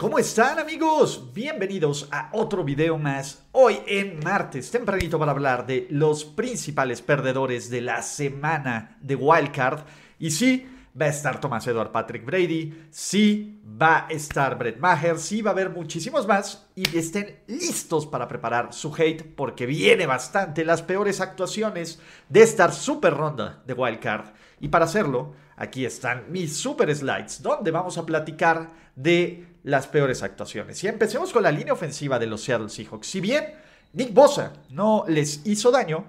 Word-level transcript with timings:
¿Cómo 0.00 0.18
están 0.18 0.58
amigos? 0.58 1.30
Bienvenidos 1.34 2.08
a 2.10 2.30
otro 2.32 2.64
video 2.64 2.96
más. 2.96 3.44
Hoy 3.52 3.80
en 3.86 4.18
martes, 4.20 4.70
tempranito 4.70 5.18
para 5.18 5.32
hablar 5.32 5.66
de 5.66 5.88
los 5.90 6.24
principales 6.24 7.02
perdedores 7.02 7.68
de 7.68 7.82
la 7.82 8.00
semana 8.00 8.96
de 9.02 9.14
Wildcard. 9.14 9.80
Y 10.18 10.30
sí, 10.30 10.66
va 10.98 11.04
a 11.04 11.10
estar 11.10 11.38
Tomás 11.38 11.66
Edward 11.66 11.92
Patrick 11.92 12.24
Brady, 12.24 12.86
sí 12.90 13.60
va 13.62 14.06
a 14.06 14.08
estar 14.08 14.56
Brett 14.56 14.78
Maher, 14.78 15.18
sí 15.18 15.42
va 15.42 15.50
a 15.50 15.52
haber 15.52 15.68
muchísimos 15.68 16.26
más 16.26 16.66
y 16.74 16.96
estén 16.96 17.40
listos 17.46 18.06
para 18.06 18.26
preparar 18.26 18.72
su 18.72 18.94
hate 18.94 19.22
porque 19.22 19.66
viene 19.66 20.06
bastante 20.06 20.64
las 20.64 20.80
peores 20.80 21.20
actuaciones 21.20 22.00
de 22.30 22.40
esta 22.40 22.72
super 22.72 23.12
ronda 23.12 23.62
de 23.66 23.74
Wildcard. 23.74 24.32
Y 24.60 24.68
para 24.68 24.86
hacerlo, 24.86 25.34
aquí 25.56 25.84
están 25.84 26.24
mis 26.30 26.56
super 26.56 26.94
slides 26.94 27.42
donde 27.42 27.70
vamos 27.70 27.98
a 27.98 28.06
platicar 28.06 28.70
de 28.96 29.49
las 29.62 29.86
peores 29.86 30.22
actuaciones. 30.22 30.82
Y 30.84 30.88
empecemos 30.88 31.32
con 31.32 31.42
la 31.42 31.52
línea 31.52 31.72
ofensiva 31.72 32.18
de 32.18 32.26
los 32.26 32.42
Seattle 32.42 32.68
Seahawks. 32.68 33.06
Si 33.06 33.20
bien 33.20 33.54
Nick 33.92 34.14
Bosa 34.14 34.52
no 34.70 35.04
les 35.08 35.46
hizo 35.46 35.70
daño, 35.70 36.04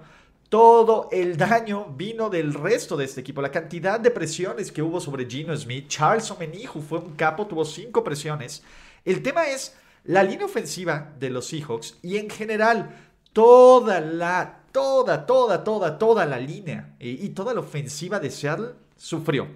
todo 0.48 1.08
el 1.10 1.36
daño 1.36 1.86
vino 1.96 2.28
del 2.28 2.52
resto 2.52 2.96
de 2.96 3.06
este 3.06 3.22
equipo. 3.22 3.40
La 3.40 3.50
cantidad 3.50 3.98
de 3.98 4.10
presiones 4.10 4.70
que 4.70 4.82
hubo 4.82 5.00
sobre 5.00 5.26
Gino 5.26 5.56
Smith, 5.56 5.88
Charles 5.88 6.30
Omenihu 6.30 6.82
fue 6.82 6.98
un 6.98 7.14
capo, 7.16 7.46
tuvo 7.46 7.64
cinco 7.64 8.04
presiones. 8.04 8.62
El 9.04 9.22
tema 9.22 9.46
es 9.46 9.74
la 10.04 10.22
línea 10.22 10.44
ofensiva 10.44 11.12
de 11.18 11.30
los 11.30 11.46
Seahawks 11.46 11.96
y 12.02 12.18
en 12.18 12.28
general 12.28 12.90
toda 13.32 14.00
la, 14.00 14.60
toda, 14.72 15.24
toda, 15.24 15.64
toda, 15.64 15.98
toda 15.98 16.26
la 16.26 16.38
línea 16.38 16.96
y, 17.00 17.24
y 17.24 17.30
toda 17.30 17.54
la 17.54 17.60
ofensiva 17.60 18.20
de 18.20 18.30
Seattle 18.30 18.72
sufrió. 18.96 19.48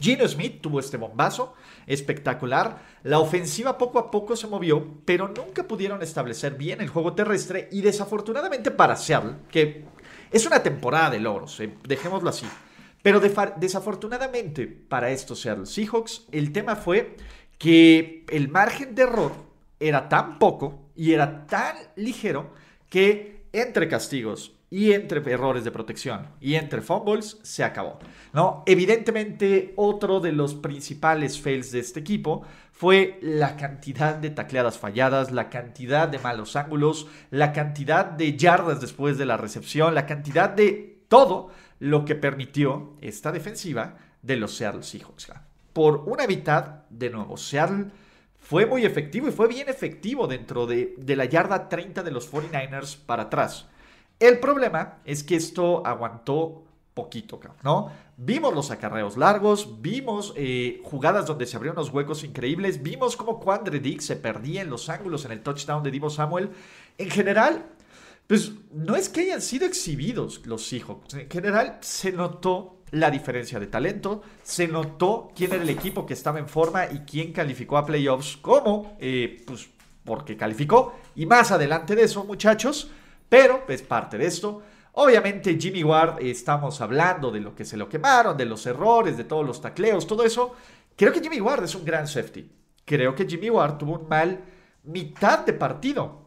Gino 0.00 0.26
Smith 0.26 0.60
tuvo 0.60 0.80
este 0.80 0.96
bombazo 0.96 1.54
espectacular. 1.86 2.82
La 3.02 3.18
ofensiva 3.18 3.78
poco 3.78 3.98
a 3.98 4.10
poco 4.10 4.36
se 4.36 4.46
movió, 4.46 5.00
pero 5.04 5.28
nunca 5.28 5.66
pudieron 5.68 6.02
establecer 6.02 6.54
bien 6.54 6.80
el 6.80 6.88
juego 6.88 7.14
terrestre 7.14 7.68
y 7.70 7.80
desafortunadamente 7.80 8.70
para 8.70 8.96
Seattle, 8.96 9.36
que 9.50 9.84
es 10.30 10.46
una 10.46 10.62
temporada 10.62 11.10
de 11.10 11.20
logros, 11.20 11.58
eh, 11.60 11.74
dejémoslo 11.86 12.30
así. 12.30 12.46
Pero 13.02 13.20
desafortunadamente 13.20 14.66
para 14.66 15.10
estos 15.10 15.40
Seattle 15.40 15.66
Seahawks, 15.66 16.26
el 16.30 16.52
tema 16.52 16.76
fue 16.76 17.16
que 17.58 18.24
el 18.28 18.48
margen 18.48 18.94
de 18.94 19.02
error 19.02 19.32
era 19.80 20.08
tan 20.08 20.38
poco 20.38 20.90
y 20.94 21.12
era 21.12 21.46
tan 21.46 21.76
ligero 21.96 22.52
que 22.88 23.46
entre 23.52 23.88
castigos 23.88 24.52
y 24.72 24.94
entre 24.94 25.20
errores 25.30 25.64
de 25.64 25.70
protección 25.70 26.28
y 26.40 26.54
entre 26.54 26.80
fumbles 26.80 27.36
se 27.42 27.62
acabó. 27.62 27.98
¿no? 28.32 28.62
Evidentemente, 28.64 29.74
otro 29.76 30.18
de 30.18 30.32
los 30.32 30.54
principales 30.54 31.38
fails 31.38 31.72
de 31.72 31.80
este 31.80 32.00
equipo 32.00 32.42
fue 32.72 33.18
la 33.20 33.58
cantidad 33.58 34.14
de 34.14 34.30
tacleadas 34.30 34.78
falladas, 34.78 35.30
la 35.30 35.50
cantidad 35.50 36.08
de 36.08 36.18
malos 36.18 36.56
ángulos, 36.56 37.06
la 37.28 37.52
cantidad 37.52 38.06
de 38.06 38.34
yardas 38.34 38.80
después 38.80 39.18
de 39.18 39.26
la 39.26 39.36
recepción, 39.36 39.94
la 39.94 40.06
cantidad 40.06 40.48
de 40.48 41.04
todo 41.08 41.50
lo 41.78 42.06
que 42.06 42.14
permitió 42.14 42.94
esta 43.02 43.30
defensiva 43.30 43.98
de 44.22 44.36
los 44.36 44.56
Seattle 44.56 44.84
Seahawks. 44.84 45.30
Por 45.74 45.96
una 46.06 46.26
mitad, 46.26 46.86
de 46.88 47.10
nuevo, 47.10 47.36
Seattle 47.36 47.88
fue 48.40 48.64
muy 48.64 48.86
efectivo 48.86 49.28
y 49.28 49.32
fue 49.32 49.48
bien 49.48 49.68
efectivo 49.68 50.26
dentro 50.26 50.66
de, 50.66 50.94
la 51.08 51.26
yarda 51.26 51.68
30 51.68 52.02
de 52.02 52.10
los 52.10 52.32
49ers 52.32 52.96
para 52.96 53.24
atrás. 53.24 53.68
El 54.22 54.38
problema 54.38 54.98
es 55.04 55.24
que 55.24 55.34
esto 55.34 55.84
aguantó 55.84 56.62
poquito, 56.94 57.40
¿no? 57.64 57.90
Vimos 58.16 58.54
los 58.54 58.70
acarreos 58.70 59.16
largos, 59.16 59.82
vimos 59.82 60.32
eh, 60.36 60.80
jugadas 60.84 61.26
donde 61.26 61.44
se 61.44 61.56
abrieron 61.56 61.76
unos 61.76 61.92
huecos 61.92 62.22
increíbles, 62.22 62.84
vimos 62.84 63.16
cómo 63.16 63.40
Quandre 63.40 63.80
Dick 63.80 63.98
se 64.00 64.14
perdía 64.14 64.62
en 64.62 64.70
los 64.70 64.88
ángulos 64.88 65.24
en 65.24 65.32
el 65.32 65.42
touchdown 65.42 65.82
de 65.82 65.90
Divo 65.90 66.08
Samuel. 66.08 66.50
En 66.98 67.10
general, 67.10 67.66
pues 68.28 68.52
no 68.72 68.94
es 68.94 69.08
que 69.08 69.22
hayan 69.22 69.42
sido 69.42 69.66
exhibidos 69.66 70.46
los 70.46 70.68
Seahawks, 70.68 71.14
en 71.14 71.28
general 71.28 71.78
se 71.80 72.12
notó 72.12 72.76
la 72.92 73.10
diferencia 73.10 73.58
de 73.58 73.66
talento, 73.66 74.22
se 74.44 74.68
notó 74.68 75.32
quién 75.34 75.52
era 75.52 75.64
el 75.64 75.70
equipo 75.70 76.06
que 76.06 76.14
estaba 76.14 76.38
en 76.38 76.46
forma 76.46 76.86
y 76.86 77.00
quién 77.00 77.32
calificó 77.32 77.76
a 77.76 77.84
playoffs, 77.84 78.36
como, 78.36 78.96
eh, 79.00 79.42
pues 79.44 79.68
porque 80.04 80.36
calificó, 80.36 80.94
y 81.16 81.26
más 81.26 81.50
adelante 81.50 81.96
de 81.96 82.04
eso, 82.04 82.22
muchachos, 82.22 82.88
pero 83.32 83.64
es 83.66 83.80
parte 83.80 84.18
de 84.18 84.26
esto. 84.26 84.60
Obviamente 84.92 85.58
Jimmy 85.58 85.82
Ward, 85.82 86.22
estamos 86.22 86.82
hablando 86.82 87.30
de 87.30 87.40
lo 87.40 87.54
que 87.54 87.64
se 87.64 87.78
lo 87.78 87.88
quemaron, 87.88 88.36
de 88.36 88.44
los 88.44 88.66
errores, 88.66 89.16
de 89.16 89.24
todos 89.24 89.46
los 89.46 89.58
tacleos, 89.58 90.06
todo 90.06 90.22
eso. 90.22 90.54
Creo 90.94 91.14
que 91.14 91.22
Jimmy 91.22 91.40
Ward 91.40 91.64
es 91.64 91.74
un 91.74 91.82
gran 91.82 92.06
safety. 92.06 92.52
Creo 92.84 93.14
que 93.14 93.26
Jimmy 93.26 93.48
Ward 93.48 93.78
tuvo 93.78 94.00
un 94.00 94.06
mal 94.06 94.38
mitad 94.82 95.46
de 95.46 95.54
partido 95.54 96.21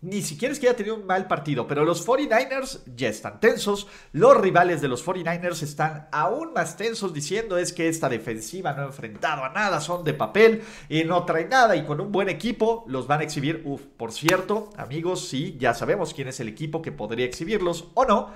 ni 0.00 0.22
siquiera 0.22 0.52
es 0.52 0.60
que 0.60 0.68
haya 0.68 0.76
tenido 0.76 0.94
un 0.94 1.06
mal 1.06 1.26
partido, 1.26 1.66
pero 1.66 1.84
los 1.84 2.06
49ers 2.06 2.82
ya 2.94 3.08
están 3.08 3.40
tensos. 3.40 3.88
Los 4.12 4.36
rivales 4.36 4.80
de 4.80 4.86
los 4.86 5.04
49ers 5.04 5.62
están 5.62 6.08
aún 6.12 6.52
más 6.52 6.76
tensos 6.76 7.12
diciendo 7.12 7.58
es 7.58 7.72
que 7.72 7.88
esta 7.88 8.08
defensiva 8.08 8.72
no 8.74 8.82
ha 8.82 8.86
enfrentado 8.86 9.44
a 9.44 9.48
nada, 9.48 9.80
son 9.80 10.04
de 10.04 10.14
papel 10.14 10.62
y 10.88 11.02
no 11.02 11.24
trae 11.24 11.46
nada 11.46 11.74
y 11.74 11.84
con 11.84 12.00
un 12.00 12.12
buen 12.12 12.28
equipo 12.28 12.84
los 12.86 13.08
van 13.08 13.20
a 13.20 13.24
exhibir. 13.24 13.62
Uf, 13.64 13.82
por 13.96 14.12
cierto, 14.12 14.70
amigos, 14.76 15.28
sí, 15.28 15.56
ya 15.58 15.74
sabemos 15.74 16.14
quién 16.14 16.28
es 16.28 16.38
el 16.38 16.48
equipo 16.48 16.80
que 16.80 16.92
podría 16.92 17.26
exhibirlos 17.26 17.88
o 17.94 18.04
no. 18.04 18.30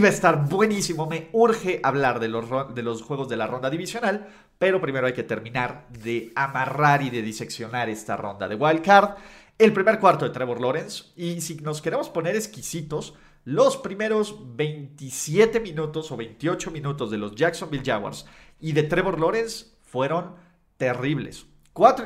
Va 0.00 0.08
a 0.08 0.10
estar 0.10 0.48
buenísimo, 0.48 1.06
me 1.06 1.28
urge 1.32 1.78
hablar 1.84 2.18
de 2.18 2.26
los, 2.26 2.74
de 2.74 2.82
los 2.82 3.02
juegos 3.02 3.28
de 3.28 3.36
la 3.36 3.46
ronda 3.46 3.70
divisional, 3.70 4.26
pero 4.58 4.80
primero 4.80 5.06
hay 5.06 5.12
que 5.12 5.22
terminar 5.22 5.86
de 5.88 6.32
amarrar 6.34 7.00
y 7.02 7.10
de 7.10 7.22
diseccionar 7.22 7.88
esta 7.88 8.16
ronda 8.16 8.48
de 8.48 8.56
wildcard. 8.56 9.16
El 9.56 9.72
primer 9.72 10.00
cuarto 10.00 10.24
de 10.24 10.32
Trevor 10.32 10.60
Lawrence, 10.60 11.04
y 11.14 11.40
si 11.40 11.54
nos 11.56 11.80
queremos 11.80 12.08
poner 12.08 12.34
exquisitos, 12.34 13.14
los 13.44 13.76
primeros 13.76 14.56
27 14.56 15.60
minutos 15.60 16.10
o 16.10 16.16
28 16.16 16.72
minutos 16.72 17.08
de 17.12 17.18
los 17.18 17.36
Jacksonville 17.36 17.84
Jaguars 17.84 18.26
y 18.58 18.72
de 18.72 18.82
Trevor 18.82 19.20
Lawrence 19.20 19.66
fueron 19.84 20.34
terribles. 20.76 21.46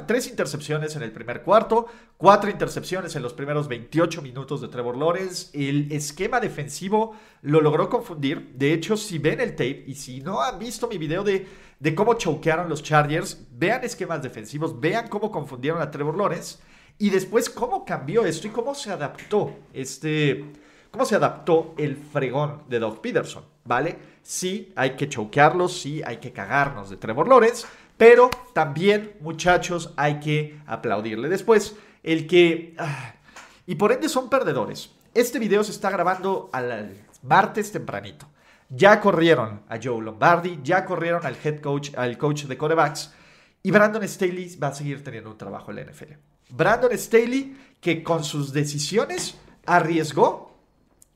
Tres 0.06 0.28
intercepciones 0.28 0.94
en 0.96 1.02
el 1.02 1.12
primer 1.12 1.42
cuarto, 1.42 1.86
cuatro 2.18 2.50
intercepciones 2.50 3.16
en 3.16 3.22
los 3.22 3.32
primeros 3.32 3.66
28 3.66 4.20
minutos 4.20 4.60
de 4.60 4.68
Trevor 4.68 4.98
Lawrence. 4.98 5.48
El 5.52 5.90
esquema 5.90 6.40
defensivo 6.40 7.14
lo 7.40 7.62
logró 7.62 7.88
confundir. 7.88 8.52
De 8.56 8.74
hecho, 8.74 8.96
si 8.98 9.18
ven 9.18 9.40
el 9.40 9.52
tape 9.52 9.84
y 9.86 9.94
si 9.94 10.20
no 10.20 10.42
han 10.42 10.58
visto 10.58 10.86
mi 10.86 10.98
video 10.98 11.24
de, 11.24 11.46
de 11.80 11.94
cómo 11.94 12.14
choquearon 12.14 12.68
los 12.68 12.82
Chargers, 12.82 13.46
vean 13.52 13.84
esquemas 13.84 14.22
defensivos, 14.22 14.78
vean 14.78 15.08
cómo 15.08 15.30
confundieron 15.30 15.80
a 15.80 15.90
Trevor 15.90 16.16
Lawrence. 16.16 16.58
Y 16.98 17.10
después, 17.10 17.48
¿cómo 17.48 17.84
cambió 17.84 18.24
esto 18.24 18.48
y 18.48 18.50
cómo 18.50 18.74
se 18.74 18.90
adaptó 18.90 19.54
este... 19.72 20.44
¿Cómo 20.90 21.04
se 21.04 21.16
adaptó 21.16 21.74
el 21.76 21.96
fregón 21.96 22.62
de 22.68 22.78
Doug 22.78 23.00
Peterson? 23.02 23.44
¿Vale? 23.64 23.98
Sí, 24.22 24.72
hay 24.74 24.96
que 24.96 25.08
choquearlos, 25.08 25.80
sí, 25.80 26.02
hay 26.04 26.16
que 26.16 26.32
cagarnos 26.32 26.88
de 26.88 26.96
Trevor 26.96 27.28
Lawrence, 27.28 27.66
pero 27.96 28.30
también, 28.54 29.12
muchachos, 29.20 29.92
hay 29.96 30.18
que 30.18 30.58
aplaudirle. 30.66 31.28
Después, 31.28 31.76
el 32.02 32.26
que... 32.26 32.74
Ah, 32.78 33.14
y 33.66 33.74
por 33.74 33.92
ende 33.92 34.08
son 34.08 34.30
perdedores. 34.30 34.90
Este 35.12 35.38
video 35.38 35.62
se 35.62 35.72
está 35.72 35.90
grabando 35.90 36.48
al 36.52 36.96
martes 37.22 37.70
tempranito. 37.70 38.26
Ya 38.70 39.00
corrieron 39.00 39.62
a 39.68 39.78
Joe 39.82 40.02
Lombardi, 40.02 40.60
ya 40.62 40.84
corrieron 40.84 41.24
al 41.24 41.36
head 41.42 41.60
coach, 41.60 41.90
al 41.96 42.16
coach 42.16 42.44
de 42.44 42.56
corebacks, 42.56 43.12
y 43.62 43.70
Brandon 43.70 44.06
Staley 44.06 44.56
va 44.56 44.68
a 44.68 44.74
seguir 44.74 45.04
teniendo 45.04 45.30
un 45.30 45.38
trabajo 45.38 45.70
en 45.70 45.76
la 45.76 45.90
NFL. 45.90 46.12
Brandon 46.50 46.96
Staley, 46.96 47.56
que 47.80 48.02
con 48.02 48.24
sus 48.24 48.52
decisiones 48.52 49.36
arriesgó 49.66 50.52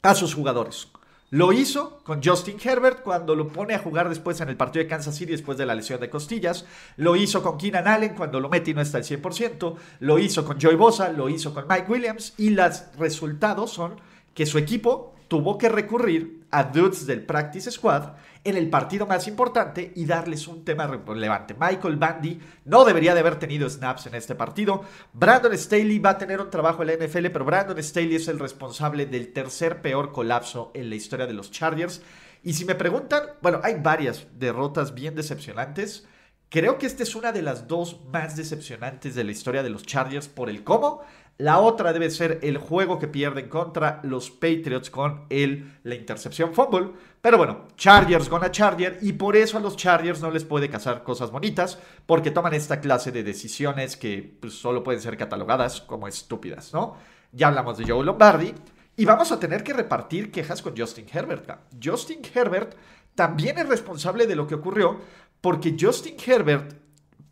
a 0.03 0.15
sus 0.15 0.35
jugadores. 0.35 0.89
Lo 1.31 1.51
hizo 1.55 2.01
con 2.05 2.23
Justin 2.23 2.59
Herbert 2.63 3.03
cuando 3.03 3.35
lo 3.35 3.49
pone 3.49 3.73
a 3.73 3.79
jugar 3.79 4.11
después 4.11 4.39
en 4.43 4.51
el 4.51 4.57
partido 4.59 4.83
de 4.83 4.91
Kansas 4.91 5.17
City 5.17 5.33
después 5.33 5.57
de 5.57 5.65
la 5.65 5.75
lesión 5.75 5.99
de 5.99 6.11
costillas. 6.11 6.67
Lo 6.99 7.17
hizo 7.17 7.43
con 7.43 7.57
Keenan 7.57 7.89
Allen 7.89 8.15
cuando 8.15 8.39
lo 8.39 8.51
mete 8.51 8.73
y 8.73 8.75
no 8.75 8.83
está 8.83 8.99
al 8.99 9.05
100%. 9.05 9.77
Lo 10.01 10.19
hizo 10.19 10.45
con 10.45 10.61
Joey 10.61 10.77
Bosa, 10.77 11.09
lo 11.09 11.31
hizo 11.31 11.55
con 11.55 11.67
Mike 11.67 11.91
Williams. 11.91 12.35
Y 12.37 12.51
los 12.51 12.83
resultados 12.99 13.71
son 13.71 13.99
que 14.35 14.45
su 14.45 14.59
equipo 14.59 15.15
tuvo 15.33 15.57
que 15.57 15.71
recurrir 15.71 16.45
a 16.51 16.65
dudes 16.65 17.07
del 17.07 17.25
Practice 17.25 17.71
Squad 17.71 18.17
en 18.45 18.55
el 18.55 18.69
partido 18.69 19.07
más 19.07 19.27
importante 19.27 19.91
y 19.97 20.05
darles 20.05 20.47
un 20.47 20.63
tema 20.63 20.87
relevante. 20.87 21.57
Michael 21.59 21.97
Bandy 21.97 22.39
no 22.67 22.85
debería 22.85 23.15
de 23.15 23.21
haber 23.21 23.39
tenido 23.39 23.67
snaps 23.71 24.05
en 24.05 24.15
este 24.15 24.35
partido. 24.35 24.85
Brandon 25.15 25.57
Staley 25.57 25.99
va 26.01 26.11
a 26.11 26.19
tener 26.19 26.39
un 26.39 26.51
trabajo 26.51 26.83
en 26.83 26.89
la 26.89 27.07
NFL, 27.07 27.29
pero 27.33 27.47
Brandon 27.47 27.83
Staley 27.83 28.17
es 28.17 28.29
el 28.29 28.39
responsable 28.39 29.07
del 29.07 29.33
tercer 29.33 29.81
peor 29.81 30.13
colapso 30.13 30.71
en 30.75 30.91
la 30.91 30.97
historia 30.97 31.27
de 31.27 31.33
los 31.33 31.51
Chargers. 31.51 32.03
Y 32.43 32.53
si 32.53 32.67
me 32.67 32.75
preguntan, 32.75 33.23
bueno, 33.41 33.61
hay 33.63 33.77
varias 33.81 34.27
derrotas 34.39 34.93
bien 34.93 35.15
decepcionantes. 35.15 36.07
Creo 36.51 36.77
que 36.77 36.85
esta 36.85 37.05
es 37.05 37.15
una 37.17 37.33
de 37.33 37.41
las 37.41 37.67
dos 37.67 38.05
más 38.13 38.37
decepcionantes 38.37 39.15
de 39.15 39.25
la 39.25 39.33
historia 39.33 39.63
de 39.63 39.71
los 39.71 39.85
Chargers 39.85 40.29
por 40.29 40.51
el 40.51 40.63
cómo. 40.63 41.01
La 41.39 41.59
otra 41.59 41.93
debe 41.93 42.11
ser 42.11 42.39
el 42.43 42.59
juego 42.59 42.99
que 42.99 43.09
pierden 43.09 43.49
contra 43.49 44.01
los 44.05 44.31
Patriots 44.31 44.91
con 44.91 45.25
el, 45.31 45.79
la 45.83 45.95
intercepción 45.95 46.55
fumble. 46.55 46.91
Pero 47.21 47.39
bueno, 47.39 47.69
Chargers 47.77 48.29
gana 48.29 48.51
Charger 48.51 48.99
y 49.01 49.15
por 49.15 49.37
eso 49.37 49.57
a 49.57 49.61
los 49.61 49.77
Chargers 49.77 50.21
no 50.21 50.31
les 50.31 50.45
puede 50.45 50.69
casar 50.69 51.03
cosas 51.03 51.31
bonitas 51.31 51.79
porque 52.07 52.31
toman 52.31 52.55
esta 52.55 52.81
clase 52.81 53.13
de 53.13 53.23
decisiones 53.23 53.97
que 53.97 54.39
pues, 54.41 54.55
solo 54.55 54.83
pueden 54.83 55.01
ser 55.01 55.17
catalogadas 55.17 55.81
como 55.81 56.07
estúpidas, 56.07 56.73
¿no? 56.73 56.97
Ya 57.33 57.49
hablamos 57.49 57.79
de 57.79 57.87
Joe 57.87 58.05
Lombardi 58.05 58.55
y 58.97 59.05
vamos 59.05 59.33
a 59.33 59.41
tener 59.41 59.65
que 59.65 59.73
repartir 59.73 60.31
quejas 60.31 60.61
con 60.61 60.77
Justin 60.77 61.07
Herbert. 61.13 61.51
Justin 61.83 62.21
Herbert 62.35 62.75
también 63.15 63.59
es 63.59 63.69
responsable 63.69 64.27
de 64.27 64.37
lo 64.37 64.47
que 64.47 64.55
ocurrió 64.55 65.01
porque 65.41 65.77
Justin 65.79 66.17
Herbert 66.25 66.75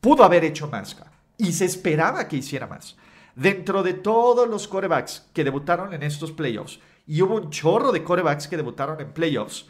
pudo 0.01 0.25
haber 0.25 0.45
hecho 0.45 0.69
más 0.69 0.97
y 1.37 1.53
se 1.53 1.65
esperaba 1.65 2.27
que 2.27 2.37
hiciera 2.37 2.67
más. 2.67 2.97
Dentro 3.41 3.83
de 3.83 3.95
todos 3.95 4.47
los 4.47 4.69
corebacks 4.69 5.31
que 5.33 5.45
debutaron 5.45 5.95
en 5.95 6.03
estos 6.03 6.31
playoffs, 6.31 6.79
y 7.07 7.23
hubo 7.23 7.37
un 7.37 7.49
chorro 7.49 7.91
de 7.91 8.05
corebacks 8.05 8.47
que 8.47 8.59
debutaron 8.59 9.01
en 9.01 9.15
playoffs, 9.15 9.67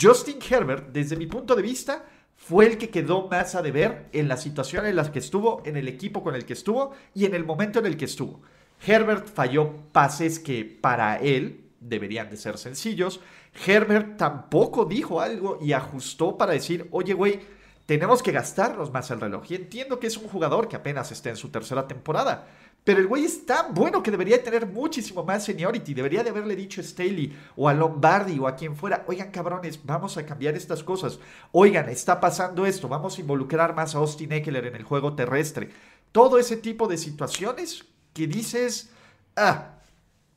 Justin 0.00 0.38
Herbert, 0.40 0.88
desde 0.90 1.14
mi 1.14 1.26
punto 1.26 1.54
de 1.54 1.60
vista, 1.60 2.06
fue 2.34 2.64
el 2.64 2.78
que 2.78 2.88
quedó 2.88 3.28
más 3.28 3.54
a 3.56 3.60
deber 3.60 4.08
en 4.12 4.26
la 4.26 4.38
situación 4.38 4.86
en 4.86 4.96
la 4.96 5.12
que 5.12 5.18
estuvo, 5.18 5.60
en 5.66 5.76
el 5.76 5.86
equipo 5.86 6.22
con 6.22 6.34
el 6.34 6.46
que 6.46 6.54
estuvo 6.54 6.92
y 7.12 7.26
en 7.26 7.34
el 7.34 7.44
momento 7.44 7.78
en 7.78 7.84
el 7.84 7.98
que 7.98 8.06
estuvo. 8.06 8.40
Herbert 8.86 9.28
falló 9.28 9.70
pases 9.92 10.38
que 10.38 10.64
para 10.64 11.18
él 11.18 11.66
deberían 11.80 12.30
de 12.30 12.38
ser 12.38 12.56
sencillos. 12.56 13.20
Herbert 13.66 14.16
tampoco 14.16 14.86
dijo 14.86 15.20
algo 15.20 15.58
y 15.60 15.74
ajustó 15.74 16.38
para 16.38 16.54
decir, 16.54 16.88
oye, 16.90 17.12
güey, 17.12 17.38
tenemos 17.84 18.22
que 18.22 18.32
gastarnos 18.32 18.90
más 18.90 19.10
el 19.10 19.20
reloj. 19.20 19.44
Y 19.50 19.56
entiendo 19.56 20.00
que 20.00 20.06
es 20.06 20.16
un 20.16 20.28
jugador 20.28 20.68
que 20.68 20.76
apenas 20.76 21.12
está 21.12 21.28
en 21.28 21.36
su 21.36 21.50
tercera 21.50 21.86
temporada. 21.86 22.46
Pero 22.84 23.00
el 23.00 23.06
güey 23.06 23.24
es 23.24 23.46
tan 23.46 23.72
bueno 23.72 24.02
que 24.02 24.10
debería 24.10 24.42
tener 24.42 24.66
muchísimo 24.66 25.24
más 25.24 25.44
seniority. 25.44 25.94
Debería 25.94 26.22
de 26.22 26.28
haberle 26.28 26.54
dicho 26.54 26.82
a 26.82 26.84
Staley 26.84 27.34
o 27.56 27.66
a 27.66 27.72
Lombardi 27.72 28.38
o 28.38 28.46
a 28.46 28.54
quien 28.54 28.76
fuera, 28.76 29.04
oigan 29.08 29.30
cabrones, 29.30 29.80
vamos 29.84 30.18
a 30.18 30.26
cambiar 30.26 30.54
estas 30.54 30.84
cosas. 30.84 31.18
Oigan, 31.50 31.88
está 31.88 32.20
pasando 32.20 32.66
esto, 32.66 32.86
vamos 32.86 33.16
a 33.16 33.20
involucrar 33.22 33.74
más 33.74 33.94
a 33.94 33.98
Austin 33.98 34.32
Eckler 34.32 34.66
en 34.66 34.76
el 34.76 34.82
juego 34.82 35.14
terrestre. 35.14 35.70
Todo 36.12 36.38
ese 36.38 36.58
tipo 36.58 36.86
de 36.86 36.98
situaciones 36.98 37.86
que 38.12 38.26
dices, 38.26 38.90
ah, 39.34 39.70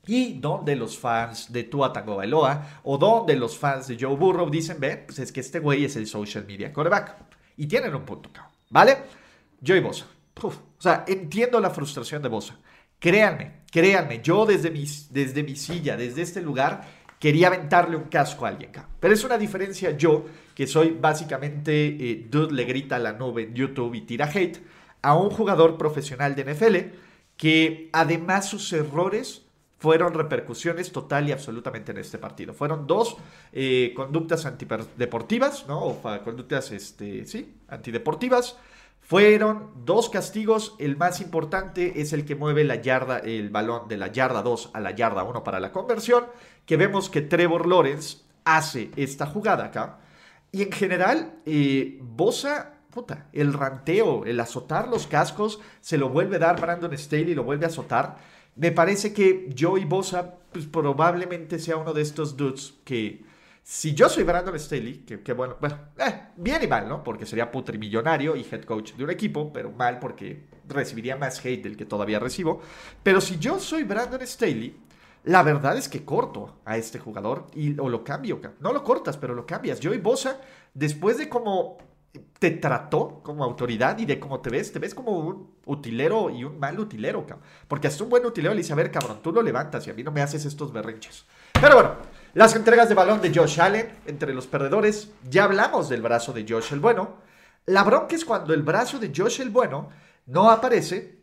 y 0.08 0.40
donde 0.40 0.78
los 0.78 0.98
fans 0.98 1.52
de 1.52 1.66
Tua 1.66 1.92
Tagovailoa 1.92 2.80
o 2.84 2.98
donde 2.98 3.36
los 3.36 3.58
fans 3.58 3.88
de 3.88 3.98
Joe 4.00 4.16
Burrow 4.16 4.50
dicen, 4.50 4.78
ve, 4.80 5.04
pues 5.06 5.20
es 5.20 5.34
que 5.34 5.42
este 5.42 5.60
güey 5.60 5.84
es 5.84 5.98
el 5.98 6.08
social 6.08 6.46
media 6.48 6.72
quarterback. 6.72 7.18
Y 7.58 7.68
tienen 7.68 7.94
un 7.94 8.06
punto, 8.06 8.30
¿vale? 8.70 8.98
Joey 9.66 9.82
Bosa. 9.82 10.08
O 10.78 10.82
sea, 10.82 11.06
entiendo 11.08 11.60
la 11.60 11.70
frustración 11.70 12.22
de 12.22 12.30
Bosa. 12.30 12.58
Créanme, 13.00 13.62
créanme, 13.72 14.22
yo 14.22 14.46
desde 14.46 14.72
mi, 14.72 14.86
desde 15.12 15.44
mi 15.44 15.56
silla, 15.56 15.96
desde 15.98 16.22
este 16.22 16.42
lugar, 16.42 16.82
quería 17.20 17.48
aventarle 17.48 17.96
un 17.96 18.06
casco 18.06 18.46
a 18.46 18.50
alguien 18.50 18.70
acá. 18.70 18.88
Pero 19.00 19.14
es 19.14 19.24
una 19.24 19.38
diferencia 19.38 19.92
yo, 19.92 20.26
que 20.56 20.68
soy 20.68 20.98
básicamente 21.00 21.88
eh, 21.88 22.28
dude 22.30 22.54
le 22.54 22.66
grita 22.66 22.96
a 22.96 23.00
la 23.00 23.14
nube 23.14 23.44
en 23.44 23.54
YouTube 23.54 23.96
y 23.96 24.02
tira 24.02 24.30
hate, 24.34 24.60
a 25.02 25.16
un 25.16 25.30
jugador 25.30 25.78
profesional 25.78 26.36
de 26.36 26.54
NFL 26.54 26.76
que 27.38 27.90
además 27.94 28.50
sus 28.50 28.74
errores 28.74 29.44
fueron 29.78 30.14
repercusiones 30.14 30.92
total 30.92 31.30
y 31.30 31.32
absolutamente 31.32 31.92
en 31.92 32.00
este 32.00 32.18
partido. 32.18 32.54
Fueron 32.54 32.88
dos 32.88 33.16
eh, 33.54 33.94
conductas 33.96 34.46
antideportivas, 34.46 35.68
¿no? 35.68 35.80
O 35.84 36.02
conductas, 36.24 36.72
este, 36.72 37.26
sí, 37.26 37.54
antideportivas. 37.68 38.58
Fueron 39.08 39.72
dos 39.86 40.10
castigos. 40.10 40.76
El 40.80 40.98
más 40.98 41.22
importante 41.22 42.02
es 42.02 42.12
el 42.12 42.26
que 42.26 42.36
mueve 42.36 42.66
la 42.66 42.76
yarda, 42.76 43.20
el 43.20 43.50
balón 43.50 43.88
de 43.88 43.96
la 43.96 44.12
yarda 44.12 44.42
2 44.42 44.72
a 44.74 44.82
la 44.82 44.92
yarda 44.92 45.24
1 45.24 45.46
para 45.46 45.62
la 45.62 45.72
conversión. 45.72 46.26
Que 46.66 46.76
vemos 46.76 47.10
que 47.10 47.22
Trevor 47.22 47.68
Lawrence 47.68 48.18
hace 48.44 48.92
esta 48.98 49.26
jugada 49.26 49.64
acá. 49.64 50.00
Y 50.52 50.62
en 50.62 50.74
general, 50.74 51.36
eh, 51.46 52.00
Bosa 52.02 52.74
Puta, 52.90 53.28
el 53.32 53.54
ranteo, 53.54 54.26
el 54.26 54.42
azotar 54.42 54.90
los 54.90 55.08
cascos, 55.08 55.62
se 55.80 55.98
lo 55.98 56.10
vuelve 56.10 56.36
a 56.36 56.40
dar 56.40 56.60
Brandon 56.60 56.98
Staley, 56.98 57.34
lo 57.34 57.44
vuelve 57.46 57.64
a 57.64 57.70
azotar. 57.70 58.18
Me 58.58 58.74
parece 58.74 59.14
que 59.14 59.56
Joey 59.58 59.86
Bosa 59.86 60.36
pues, 60.52 60.66
probablemente 60.66 61.60
sea 61.60 61.78
uno 61.78 61.94
de 61.94 62.02
estos 62.02 62.36
dudes 62.36 62.74
que, 62.84 63.24
si 63.70 63.94
yo 63.94 64.08
soy 64.08 64.24
Brandon 64.24 64.58
Staley, 64.58 65.00
que, 65.00 65.34
bueno, 65.34 65.58
bueno 65.60 65.78
eh, 65.98 66.30
bien 66.38 66.64
y 66.64 66.68
mal, 66.68 66.88
¿no? 66.88 67.04
Porque 67.04 67.26
sería 67.26 67.52
putrimillonario 67.52 68.38
y 68.38 68.48
head 68.50 68.64
coach 68.64 68.94
de 68.94 69.04
un 69.04 69.10
equipo, 69.10 69.52
pero 69.52 69.74
mal 69.74 70.00
porque 70.00 70.48
recibiría 70.70 71.18
más 71.18 71.46
hate 71.46 71.64
del 71.64 71.76
que 71.76 71.84
todavía 71.84 72.18
recibo. 72.18 72.62
Pero 73.04 73.20
si 73.20 73.38
yo 73.40 73.60
soy 73.60 73.84
Brandon 73.84 74.26
Staley, 74.26 74.74
la 75.26 75.44
verdad 75.44 75.76
es 75.76 75.90
que 75.90 76.06
corto 76.06 76.62
a 76.64 76.78
este 76.78 76.98
jugador 76.98 77.48
y, 77.56 77.78
o 77.78 77.90
lo 77.90 78.06
cambio. 78.06 78.40
No 78.62 78.72
lo 78.72 78.86
cortas, 78.86 79.18
pero 79.18 79.36
lo 79.36 79.46
cambias. 79.46 79.82
Joey 79.84 80.00
Bosa, 80.00 80.40
después 80.74 81.18
de 81.18 81.28
como 81.28 81.78
te 82.40 82.52
trató 82.52 83.20
como 83.22 83.44
autoridad 83.44 83.98
y 84.00 84.06
de 84.06 84.18
cómo 84.18 84.40
te 84.40 84.50
ves, 84.50 84.72
te 84.72 84.80
ves 84.80 84.96
como 84.96 85.12
un 85.12 85.56
utilero 85.66 86.30
y 86.30 86.46
un 86.46 86.58
mal 86.58 86.80
utilero, 86.80 87.26
cabrón. 87.26 87.46
Porque 87.68 87.88
hasta 87.88 88.02
un 88.02 88.10
buen 88.10 88.26
utilero 88.26 88.54
le 88.54 88.62
dice, 88.62 88.72
a 88.72 88.78
ver, 88.78 88.92
cabrón, 88.92 89.20
tú 89.22 89.34
lo 89.34 89.42
levantas 89.42 89.86
y 89.88 89.90
a 89.90 89.94
mí 89.94 90.04
no 90.04 90.12
me 90.14 90.22
haces 90.22 90.46
estos 90.46 90.72
berrinches. 90.72 91.26
Pero 91.60 91.76
bueno, 91.76 91.96
las 92.34 92.56
entregas 92.56 92.90
de 92.90 92.96
balón 92.96 93.22
de 93.22 93.34
Josh 93.34 93.60
Allen 93.60 94.00
entre 94.06 94.34
los 94.34 94.48
perdedores, 94.48 95.10
ya 95.30 95.46
hablamos 95.46 95.90
del 95.90 96.02
brazo 96.02 96.34
de 96.34 96.46
Josh 96.48 96.74
el 96.74 96.80
bueno. 96.80 97.16
La 97.66 97.84
bronca 97.84 98.16
es 98.16 98.26
cuando 98.26 98.54
el 98.54 98.64
brazo 98.64 99.00
de 99.00 99.12
Josh 99.16 99.42
el 99.42 99.50
bueno 99.50 99.90
no 100.26 100.50
aparece 100.50 101.18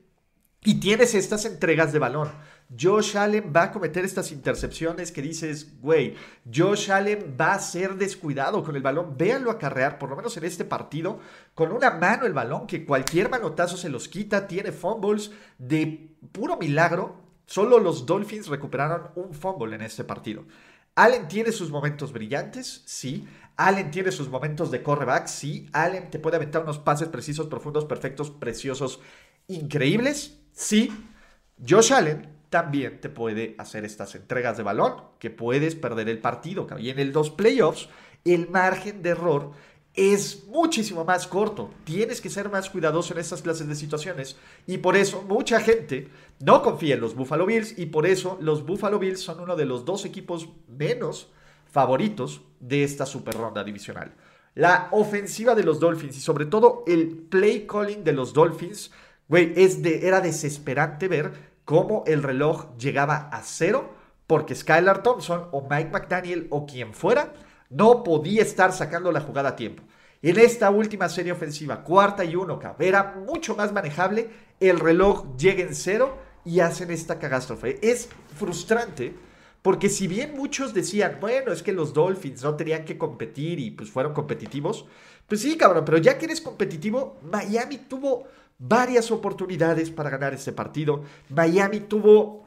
y 0.63 0.81
tienes 0.81 1.15
estas 1.15 1.45
entregas 1.45 1.93
de 1.93 1.99
balón. 1.99 2.31
Josh 2.79 3.17
Allen 3.17 3.53
va 3.55 3.65
a 3.65 3.73
cometer 3.73 4.05
estas 4.05 4.33
intercepciones 4.33 5.13
que 5.13 5.23
dices, 5.23 5.81
güey, 5.81 6.17
Josh 6.53 6.91
Allen 6.91 7.37
va 7.39 7.55
a 7.55 7.59
ser 7.59 7.95
descuidado 7.97 8.65
con 8.65 8.75
el 8.75 8.83
balón. 8.83 9.17
Véanlo 9.17 9.51
acarrear, 9.51 9.99
por 9.99 10.09
lo 10.11 10.17
menos 10.17 10.37
en 10.37 10.45
este 10.45 10.65
partido, 10.65 11.21
con 11.55 11.73
una 11.73 11.91
mano 11.91 12.27
el 12.27 12.33
balón, 12.33 12.67
que 12.67 12.85
cualquier 12.85 13.29
manotazo 13.29 13.77
se 13.77 13.91
los 13.91 14.09
quita, 14.09 14.49
tiene 14.49 14.73
fumbles 14.73 15.31
de 15.59 16.17
puro 16.33 16.57
milagro. 16.57 17.17
Solo 17.47 17.79
los 17.79 18.07
Dolphins 18.07 18.49
recuperaron 18.49 19.11
un 19.15 19.35
fumble 19.35 19.77
en 19.77 19.83
este 19.83 20.03
partido. 20.03 20.45
Allen 20.97 21.27
tiene 21.29 21.53
sus 21.53 21.71
momentos 21.71 22.13
brillantes, 22.13 22.83
sí. 22.87 23.27
Allen 23.57 23.91
tiene 23.91 24.13
sus 24.13 24.29
momentos 24.29 24.71
de 24.71 24.83
correback, 24.83 25.27
sí. 25.27 25.69
Allen 25.73 26.11
te 26.11 26.19
puede 26.19 26.37
aventar 26.37 26.63
unos 26.63 26.79
pases 26.79 27.09
precisos, 27.09 27.47
profundos, 27.47 27.85
perfectos, 27.85 28.31
preciosos, 28.31 29.01
increíbles, 29.49 30.39
sí. 30.53 30.93
Josh 31.67 31.93
Allen 31.93 32.29
también 32.51 33.01
te 33.01 33.09
puede 33.09 33.57
hacer 33.59 33.85
estas 33.85 34.15
entregas 34.15 34.57
de 34.57 34.63
balón, 34.63 34.95
que 35.19 35.31
puedes 35.31 35.75
perder 35.75 36.09
el 36.09 36.19
partido. 36.19 36.67
Y 36.79 36.91
en 36.91 37.01
el 37.01 37.13
dos 37.13 37.31
playoffs, 37.31 37.89
el 38.25 38.49
margen 38.49 39.03
de 39.03 39.11
error 39.11 39.53
es 39.95 40.45
muchísimo 40.49 41.05
más 41.05 41.27
corto. 41.27 41.71
Tienes 41.85 42.21
que 42.21 42.31
ser 42.31 42.51
más 42.51 42.69
cuidadoso 42.69 43.15
en 43.15 43.21
estas 43.21 43.43
clases 43.43 43.69
de 43.69 43.77
situaciones. 43.77 44.37
Y 44.67 44.79
por 44.79 44.97
eso 44.97 45.23
mucha 45.23 45.61
gente 45.61 46.09
no 46.41 46.63
confía 46.63 46.95
en 46.95 47.01
los 47.01 47.15
Buffalo 47.15 47.47
Bills. 47.47 47.79
Y 47.79 47.87
por 47.87 48.07
eso 48.07 48.37
los 48.41 48.67
Buffalo 48.67 48.99
Bills 48.99 49.21
son 49.21 49.41
uno 49.41 49.57
de 49.57 49.67
los 49.67 49.85
dos 49.85 50.05
equipos 50.05 50.49
menos 50.69 51.31
favoritos 51.71 52.43
de 52.61 52.85
esta 52.85 53.07
super 53.07 53.35
ronda 53.35 53.63
divisional. 53.63 54.15
La 54.55 54.89
ofensiva 54.93 55.55
de 55.55 55.65
los 55.65 55.81
Dolphins 55.81 56.17
y 56.17 56.21
sobre 56.21 56.47
todo 56.47 56.85
el 56.87 57.09
play 57.09 57.67
calling 57.67 58.05
de 58.05 58.13
los 58.13 58.33
Dolphins, 58.33 58.93
güey, 59.29 59.53
de, 59.53 60.07
era 60.07 60.21
desesperante 60.21 61.09
ver 61.09 61.33
cómo 61.65 62.05
el 62.07 62.23
reloj 62.23 62.77
llegaba 62.79 63.29
a 63.33 63.43
cero 63.43 63.93
porque 64.27 64.55
Skylar 64.55 65.03
Thompson 65.03 65.49
o 65.51 65.67
Mike 65.69 65.91
McDaniel 65.91 66.47
o 66.51 66.67
quien 66.67 66.95
fuera 66.95 67.35
no 67.71 68.05
podía 68.05 68.43
estar 68.43 68.73
sacando 68.73 69.13
la 69.13 69.21
jugada 69.21 69.51
a 69.51 69.57
tiempo. 69.57 69.83
En 70.23 70.39
esta 70.39 70.71
última 70.71 71.09
serie 71.09 71.33
ofensiva, 71.33 71.85
cuarta 71.85 72.25
y 72.25 72.35
uno, 72.35 72.59
era 72.79 73.15
mucho 73.27 73.55
más 73.55 73.73
manejable, 73.73 74.31
el 74.59 74.81
reloj 74.81 75.37
llega 75.37 75.63
en 75.63 75.75
cero 75.75 76.17
y 76.45 76.61
hacen 76.61 76.91
esta 76.91 77.19
catástrofe. 77.19 77.79
Es 77.83 78.09
frustrante 78.37 79.15
porque 79.65 79.89
si 79.89 80.07
bien 80.09 80.37
muchos 80.37 80.75
decían, 80.75 81.17
bueno, 81.21 81.51
es 81.51 81.63
que 81.63 81.73
los 81.73 81.95
Dolphins 81.95 82.43
no 82.43 82.55
tenían 82.55 82.85
que 82.85 82.99
competir 82.99 83.59
y 83.59 83.71
pues 83.71 83.91
fueron 83.91 84.13
competitivos, 84.13 84.85
pues 85.27 85.41
sí, 85.41 85.57
cabrón, 85.57 85.87
pero 85.87 85.97
ya 85.97 86.19
que 86.19 86.27
eres 86.27 86.43
competitivo, 86.43 87.19
Miami 87.23 87.79
tuvo 87.79 88.25
varias 88.59 89.11
oportunidades 89.11 89.91
para 89.91 90.11
ganar 90.11 90.35
este 90.35 90.53
partido. 90.53 91.03
Miami 91.31 91.81
tuvo 91.81 92.44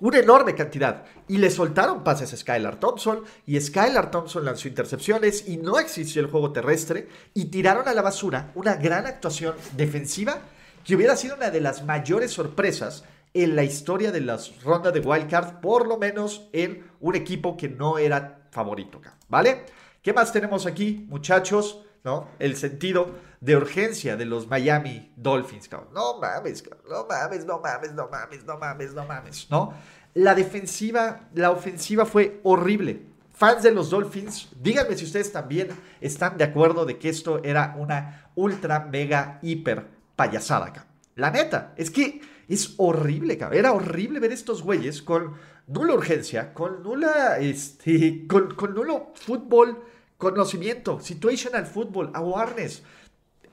una 0.00 0.18
enorme 0.18 0.54
cantidad. 0.54 1.04
Y 1.28 1.38
le 1.38 1.50
soltaron 1.50 2.02
pases 2.02 2.32
a 2.32 2.36
Skylar 2.36 2.80
Thompson. 2.80 3.22
Y 3.46 3.60
Skylar 3.60 4.10
Thompson 4.10 4.44
lanzó 4.44 4.68
intercepciones. 4.68 5.48
Y 5.48 5.56
no 5.56 5.78
existió 5.78 6.20
el 6.22 6.30
juego 6.30 6.52
terrestre. 6.52 7.08
Y 7.32 7.46
tiraron 7.46 7.88
a 7.88 7.94
la 7.94 8.02
basura 8.02 8.50
una 8.54 8.76
gran 8.76 9.06
actuación 9.06 9.54
defensiva 9.76 10.38
que 10.84 10.96
hubiera 10.96 11.16
sido 11.16 11.36
una 11.36 11.50
de 11.50 11.60
las 11.60 11.84
mayores 11.84 12.32
sorpresas 12.32 13.04
en 13.32 13.56
la 13.56 13.64
historia 13.64 14.12
de 14.12 14.20
las 14.20 14.62
rondas 14.62 14.92
de 14.92 15.00
wildcard. 15.00 15.60
Por 15.60 15.86
lo 15.86 15.98
menos 15.98 16.48
en 16.52 16.90
un 17.00 17.14
equipo 17.14 17.56
que 17.56 17.68
no 17.68 17.98
era 17.98 18.48
favorito. 18.50 19.00
¿Vale? 19.28 19.64
¿Qué 20.02 20.12
más 20.12 20.32
tenemos 20.32 20.66
aquí, 20.66 21.06
muchachos? 21.08 21.80
¿No? 22.04 22.28
El 22.38 22.56
sentido 22.56 23.14
de 23.44 23.56
urgencia 23.56 24.16
de 24.16 24.24
los 24.24 24.48
Miami 24.48 25.12
Dolphins, 25.16 25.68
No 25.92 26.18
mames, 26.18 26.64
no 26.88 27.06
mames, 27.06 27.44
no 27.44 27.60
mames, 27.60 27.92
no 27.92 28.08
mames, 28.08 28.44
no 28.44 28.58
mames, 28.58 28.94
no 28.94 29.04
mames, 29.04 29.46
¿no? 29.50 29.74
La 30.14 30.34
defensiva, 30.34 31.28
la 31.34 31.50
ofensiva 31.50 32.06
fue 32.06 32.40
horrible. 32.42 33.02
Fans 33.34 33.62
de 33.62 33.72
los 33.72 33.90
Dolphins, 33.90 34.48
díganme 34.58 34.96
si 34.96 35.04
ustedes 35.04 35.30
también 35.30 35.68
están 36.00 36.38
de 36.38 36.44
acuerdo 36.44 36.86
de 36.86 36.96
que 36.98 37.10
esto 37.10 37.42
era 37.44 37.74
una 37.76 38.30
ultra, 38.34 38.80
mega, 38.80 39.40
hiper 39.42 39.88
payasada, 40.16 40.66
acá. 40.66 40.86
La 41.16 41.30
neta, 41.30 41.74
es 41.76 41.90
que 41.90 42.22
es 42.48 42.74
horrible, 42.78 43.36
cabrón. 43.36 43.58
Era 43.58 43.72
horrible 43.74 44.20
ver 44.20 44.32
estos 44.32 44.62
güeyes 44.62 45.02
con 45.02 45.34
nula 45.66 45.92
urgencia, 45.92 46.54
con 46.54 46.82
nula, 46.82 47.36
este, 47.38 48.26
con, 48.26 48.54
con 48.54 48.74
nulo 48.74 49.12
fútbol 49.14 49.82
conocimiento, 50.16 51.00
situational 51.00 51.66
football, 51.66 52.10
awareness. 52.14 52.82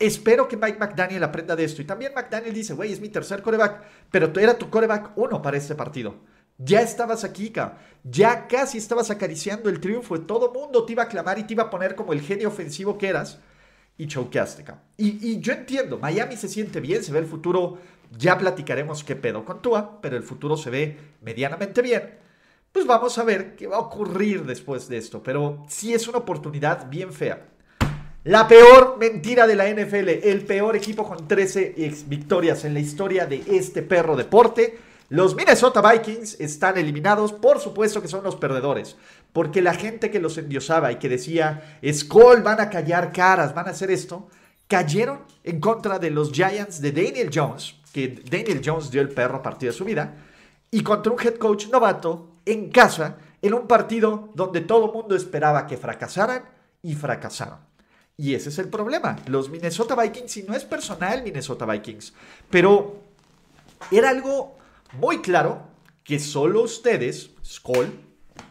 Espero 0.02 0.48
que 0.48 0.58
Mike 0.58 0.80
McDaniel 0.80 1.24
aprenda 1.24 1.56
de 1.56 1.64
esto. 1.64 1.82
Y 1.82 1.86
también 1.86 2.14
McDaniel 2.16 2.54
dice, 2.54 2.74
güey, 2.74 2.92
es 2.92 3.00
mi 3.00 3.10
tercer 3.10 3.44
coreback, 3.44 3.84
pero 4.10 4.32
era 4.40 4.58
tu 4.58 4.70
coreback 4.70 5.12
uno 5.16 5.42
para 5.42 5.58
este 5.58 5.76
partido. 5.76 6.16
Ya 6.58 6.82
estabas 6.82 7.24
aquí, 7.24 7.52
ca. 7.52 7.78
Ya 8.04 8.48
casi 8.48 8.80
estabas 8.80 9.12
acariciando 9.12 9.70
el 9.70 9.80
triunfo. 9.80 10.20
Todo 10.22 10.52
mundo 10.52 10.86
te 10.86 10.94
iba 10.94 11.04
a 11.04 11.08
clamar 11.08 11.38
y 11.38 11.44
te 11.44 11.54
iba 11.54 11.64
a 11.64 11.70
poner 11.70 11.96
como 11.96 12.14
el 12.14 12.22
genio 12.22 12.48
ofensivo 12.48 12.98
que 12.98 13.10
eras. 13.10 13.40
Y 13.98 14.08
choqueaste, 14.08 14.64
ca. 14.64 14.82
Y, 14.98 15.34
y 15.34 15.40
yo 15.40 15.54
entiendo, 15.54 16.00
Miami 16.00 16.36
se 16.36 16.48
siente 16.48 16.80
bien, 16.80 17.04
se 17.04 17.12
ve 17.12 17.20
el 17.20 17.28
futuro. 17.28 17.78
Ya 18.18 18.38
platicaremos 18.38 19.04
qué 19.04 19.16
pedo 19.16 19.46
con 19.46 19.62
Tua, 19.62 20.02
pero 20.02 20.18
el 20.18 20.24
futuro 20.24 20.58
se 20.58 20.72
ve 20.72 20.98
medianamente 21.22 21.82
bien. 21.84 22.20
Pues 22.72 22.88
vamos 22.88 23.18
a 23.18 23.24
ver 23.24 23.56
qué 23.56 23.68
va 23.68 23.78
a 23.78 23.82
ocurrir 23.82 24.46
después 24.46 24.88
de 24.88 24.98
esto. 24.98 25.22
Pero 25.22 25.64
sí 25.68 25.94
es 25.94 26.08
una 26.08 26.18
oportunidad 26.20 26.90
bien 26.90 27.14
fea. 27.14 27.51
La 28.24 28.48
peor 28.48 28.98
mentira 29.00 29.48
de 29.48 29.56
la 29.56 29.68
NFL, 29.68 30.08
el 30.30 30.46
peor 30.46 30.76
equipo 30.76 31.08
con 31.08 31.28
13 31.28 31.74
victorias 32.06 32.64
en 32.66 32.76
la 32.76 32.80
historia 32.80 33.26
de 33.26 33.44
este 33.48 33.82
perro 33.82 34.16
deporte. 34.16 34.78
Los 35.10 35.36
Minnesota 35.36 35.82
Vikings 35.82 36.40
están 36.40 36.78
eliminados, 36.78 37.34
por 37.34 37.60
supuesto 37.60 38.00
que 38.00 38.08
son 38.08 38.24
los 38.24 38.36
perdedores, 38.36 38.96
porque 39.34 39.64
la 39.64 39.74
gente 39.74 40.12
que 40.12 40.20
los 40.20 40.38
endiosaba 40.38 40.92
y 40.92 40.98
que 40.98 41.10
decía, 41.10 41.80
Skull 41.84 42.44
van 42.44 42.62
a 42.62 42.70
callar 42.70 43.12
caras, 43.12 43.56
van 43.56 43.68
a 43.68 43.72
hacer 43.72 43.90
esto, 43.90 44.30
cayeron 44.68 45.22
en 45.44 45.60
contra 45.60 45.98
de 45.98 46.12
los 46.12 46.32
Giants 46.32 46.80
de 46.80 46.92
Daniel 46.92 47.32
Jones, 47.34 47.74
que 47.92 48.22
Daniel 48.30 48.62
Jones 48.64 48.92
dio 48.92 49.02
el 49.02 49.10
perro 49.10 49.38
a 49.38 49.42
partir 49.42 49.70
de 49.70 49.76
su 49.76 49.84
vida, 49.84 50.14
y 50.70 50.84
contra 50.84 51.12
un 51.12 51.20
head 51.20 51.38
coach 51.38 51.70
novato 51.70 52.30
en 52.46 52.70
casa, 52.70 53.18
en 53.42 53.56
un 53.56 53.66
partido 53.66 54.30
donde 54.36 54.62
todo 54.62 54.86
el 54.86 54.92
mundo 54.92 55.16
esperaba 55.16 55.66
que 55.66 55.76
fracasaran 55.76 56.44
y 56.84 56.94
fracasaron. 56.94 57.71
Y 58.22 58.36
ese 58.36 58.50
es 58.50 58.60
el 58.60 58.70
problema. 58.70 59.16
Los 59.26 59.50
Minnesota 59.50 59.96
Vikings, 59.96 60.38
y 60.38 60.44
no 60.44 60.54
es 60.54 60.64
personal 60.64 61.24
Minnesota 61.24 61.66
Vikings, 61.66 62.14
pero 62.52 63.02
era 63.90 64.12
algo 64.12 64.60
muy 64.94 65.22
claro 65.22 65.64
que 66.04 66.20
solo 66.20 66.62
ustedes, 66.62 67.32
Skull, 67.44 67.92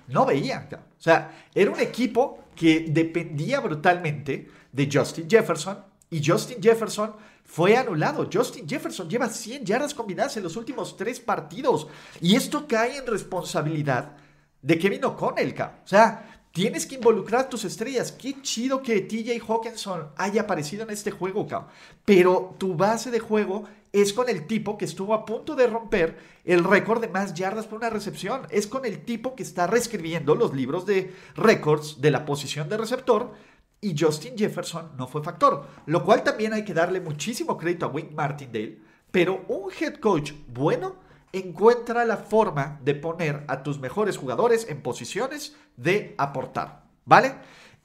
no 0.09 0.27
veían. 0.27 0.69
O 0.73 1.00
sea, 1.00 1.47
era 1.55 1.71
un 1.71 1.79
equipo 1.79 2.47
que 2.57 2.87
dependía 2.89 3.61
brutalmente 3.61 4.50
de 4.73 4.89
Justin 4.93 5.31
Jefferson 5.31 5.79
y 6.11 6.21
Justin 6.21 6.61
Jefferson 6.61 7.15
fue 7.45 7.77
anulado. 7.77 8.29
Justin 8.33 8.69
Jefferson 8.69 9.09
lleva 9.09 9.29
100 9.29 9.65
yardas 9.65 9.95
combinadas 9.95 10.37
en 10.37 10.43
los 10.43 10.57
últimos 10.57 10.97
tres 10.97 11.21
partidos 11.21 11.87
y 12.21 12.35
esto 12.35 12.67
cae 12.67 12.97
en 12.97 13.07
responsabilidad 13.07 14.17
de 14.62 14.79
Kevin 14.81 15.05
O'Connell. 15.05 15.55
O 15.61 15.87
sea, 15.87 16.40
Tienes 16.52 16.85
que 16.85 16.97
involucrar 16.97 17.49
tus 17.49 17.64
estrellas. 17.64 18.11
Qué 18.11 18.42
chido 18.42 18.83
que 18.83 19.00
TJ 19.00 19.40
Hawkinson 19.47 20.09
haya 20.16 20.42
aparecido 20.42 20.83
en 20.83 20.90
este 20.90 21.12
juego. 21.12 21.47
Pero 22.04 22.57
tu 22.59 22.75
base 22.75 23.12
de 23.12 23.21
juego 23.21 23.64
es 23.92 24.12
con 24.12 24.28
el 24.28 24.47
tipo 24.49 24.76
que 24.76 24.85
estuvo 24.85 25.14
a 25.14 25.25
punto 25.25 25.54
de 25.54 25.69
romper 25.69 26.19
el 26.45 26.64
récord 26.64 27.00
de 27.00 27.09
más 27.09 27.35
yardas 27.35 27.66
por 27.66 27.78
una 27.78 27.90
recepción. 27.90 28.49
Es 28.50 28.66
con 28.66 28.85
el 28.85 29.04
tipo 29.04 29.37
que 29.37 29.45
está 29.45 29.69
reescribiendo 29.69 30.35
los 30.35 30.52
libros 30.52 30.87
de 30.87 31.14
récords 31.37 32.00
de 32.00 32.11
la 32.11 32.25
posición 32.25 32.69
de 32.69 32.78
receptor. 32.78 33.33
Y 33.80 33.97
Justin 33.97 34.37
Jefferson 34.37 34.90
no 34.99 35.07
fue 35.07 35.23
factor. 35.23 35.69
Lo 35.87 36.04
cual 36.04 36.25
también 36.25 36.52
hay 36.52 36.64
que 36.64 36.75
darle 36.75 37.00
muchísimo 37.00 37.57
crédito 37.57 37.87
a 37.87 37.90
Wink 37.90 38.11
Martindale. 38.11 38.80
Pero 39.12 39.45
un 39.47 39.71
head 39.80 39.97
coach 40.00 40.33
bueno 40.49 40.97
encuentra 41.33 42.05
la 42.05 42.17
forma 42.17 42.81
de 42.83 42.95
poner 42.95 43.45
a 43.49 43.63
tus 43.63 43.79
mejores 43.79 44.17
jugadores 44.17 44.67
en 44.69 44.83
posiciones 44.83 45.57
de 45.77 46.15
aportar, 46.19 46.85
¿vale? 47.05 47.35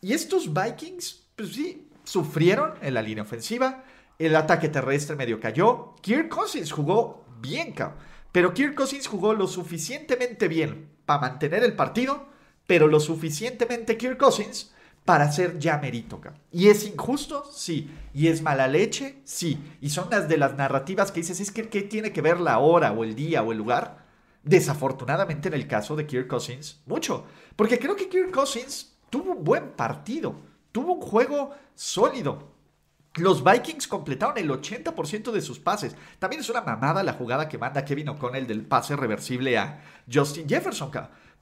Y 0.01 0.13
estos 0.13 0.51
Vikings, 0.53 1.27
pues 1.35 1.53
sí, 1.53 1.89
sufrieron 2.03 2.73
en 2.81 2.93
la 2.93 3.01
línea 3.01 3.23
ofensiva, 3.23 3.83
el 4.17 4.35
ataque 4.35 4.69
terrestre 4.69 5.15
medio 5.15 5.39
cayó, 5.39 5.95
Kirk 6.01 6.29
Cousins 6.29 6.71
jugó 6.71 7.25
bien, 7.41 7.73
pero 8.31 8.53
Kirk 8.53 8.75
Cousins 8.75 9.07
jugó 9.07 9.33
lo 9.33 9.47
suficientemente 9.47 10.47
bien 10.47 10.89
para 11.05 11.21
mantener 11.21 11.63
el 11.63 11.75
partido, 11.75 12.27
pero 12.67 12.87
lo 12.87 12.99
suficientemente 12.99 13.97
Kirk 13.97 14.17
Cousins 14.17 14.73
para 15.05 15.31
ser 15.31 15.59
ya 15.59 15.77
merítoca. 15.77 16.33
¿Y 16.51 16.67
es 16.67 16.85
injusto? 16.85 17.45
Sí. 17.53 17.91
¿Y 18.13 18.27
es 18.27 18.41
mala 18.41 18.67
leche? 18.67 19.21
Sí. 19.23 19.77
Y 19.79 19.91
son 19.91 20.09
las 20.09 20.27
de 20.27 20.37
las 20.37 20.55
narrativas 20.55 21.11
que 21.11 21.21
dices, 21.21 21.39
es 21.39 21.51
que 21.51 21.69
¿qué 21.69 21.83
tiene 21.83 22.11
que 22.11 22.21
ver 22.21 22.39
la 22.39 22.57
hora 22.57 22.91
o 22.91 23.03
el 23.03 23.15
día 23.15 23.43
o 23.43 23.51
el 23.51 23.59
lugar? 23.59 24.03
Desafortunadamente 24.43 25.47
en 25.47 25.53
el 25.53 25.67
caso 25.67 25.95
de 25.95 26.07
Kirk 26.07 26.27
Cousins, 26.27 26.81
mucho. 26.87 27.25
Porque 27.55 27.77
creo 27.77 27.95
que 27.95 28.09
Kirk 28.09 28.31
Cousins 28.31 28.95
tuvo 29.11 29.33
un 29.33 29.43
buen 29.43 29.71
partido, 29.73 30.35
tuvo 30.71 30.93
un 30.93 31.01
juego 31.01 31.51
sólido. 31.75 32.55
Los 33.15 33.43
Vikings 33.43 33.87
completaron 33.87 34.37
el 34.37 34.49
80% 34.49 35.31
de 35.31 35.41
sus 35.41 35.59
pases. 35.59 35.95
También 36.19 36.41
es 36.41 36.49
una 36.49 36.61
mamada 36.61 37.01
la 37.01 37.13
jugada 37.13 37.47
que 37.47 37.57
manda 37.57 37.85
Kevin 37.85 38.09
O'Connell 38.09 38.45
del 38.45 38.65
pase 38.65 38.95
reversible 38.95 39.57
a 39.57 39.81
Justin 40.11 40.49
Jefferson. 40.49 40.91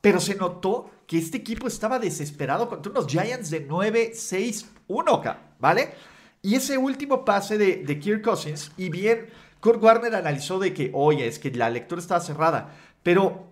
Pero 0.03 0.19
se 0.19 0.35
notó 0.35 0.91
que 1.07 1.17
este 1.17 1.37
equipo 1.37 1.65
estaba 1.65 1.97
desesperado 1.97 2.67
contra 2.67 2.91
unos 2.91 3.07
Giants 3.07 3.49
de 3.49 3.65
9-6-1, 3.65 5.37
¿vale? 5.59 5.93
Y 6.41 6.55
ese 6.55 6.77
último 6.77 7.23
pase 7.23 7.57
de, 7.57 7.85
de 7.85 7.99
Kirk 7.99 8.21
Cousins, 8.21 8.73
y 8.75 8.89
bien, 8.89 9.29
Kurt 9.61 9.81
Warner 9.81 10.13
analizó 10.13 10.59
de 10.59 10.73
que, 10.73 10.91
oye, 10.93 11.25
es 11.25 11.39
que 11.39 11.51
la 11.51 11.69
lectura 11.69 12.01
estaba 12.01 12.19
cerrada, 12.19 12.75
pero 13.01 13.47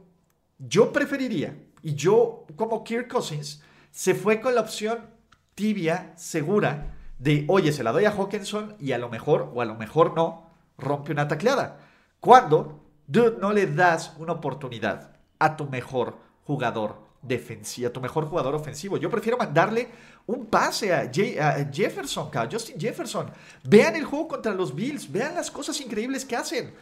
yo 0.59 0.91
preferiría, 0.91 1.57
y 1.83 1.95
yo 1.95 2.45
como 2.57 2.83
Kirk 2.83 3.07
Cousins, 3.07 3.63
se 3.89 4.13
fue 4.13 4.41
con 4.41 4.53
la 4.53 4.59
opción 4.59 5.05
tibia, 5.55 6.11
segura, 6.17 6.97
de, 7.17 7.45
oye, 7.47 7.71
se 7.71 7.81
la 7.81 7.93
doy 7.93 8.03
a 8.03 8.11
Hawkinson 8.11 8.75
y 8.77 8.91
a 8.91 8.97
lo 8.97 9.07
mejor, 9.07 9.53
o 9.53 9.61
a 9.61 9.65
lo 9.65 9.75
mejor 9.75 10.17
no, 10.17 10.51
rompe 10.77 11.13
una 11.13 11.29
tacleada. 11.29 11.79
Cuando, 12.19 12.83
dude, 13.07 13.37
no 13.39 13.53
le 13.53 13.67
das 13.67 14.15
una 14.17 14.33
oportunidad 14.33 15.15
a 15.39 15.55
tu 15.55 15.65
mejor 15.69 16.29
jugador 16.45 17.11
defensivo, 17.21 17.91
tu 17.91 18.01
mejor 18.01 18.25
jugador 18.25 18.55
ofensivo. 18.55 18.97
Yo 18.97 19.09
prefiero 19.09 19.37
mandarle 19.37 19.89
un 20.25 20.47
pase 20.47 20.93
a, 20.93 21.11
Jefferson, 21.11 22.29
a 22.33 22.47
Justin 22.51 22.79
Jefferson. 22.79 23.31
Vean 23.63 23.95
el 23.95 24.05
juego 24.05 24.27
contra 24.27 24.53
los 24.53 24.73
Bills, 24.73 25.11
vean 25.11 25.35
las 25.35 25.51
cosas 25.51 25.79
increíbles 25.81 26.25
que 26.25 26.35
hacen. 26.35 26.73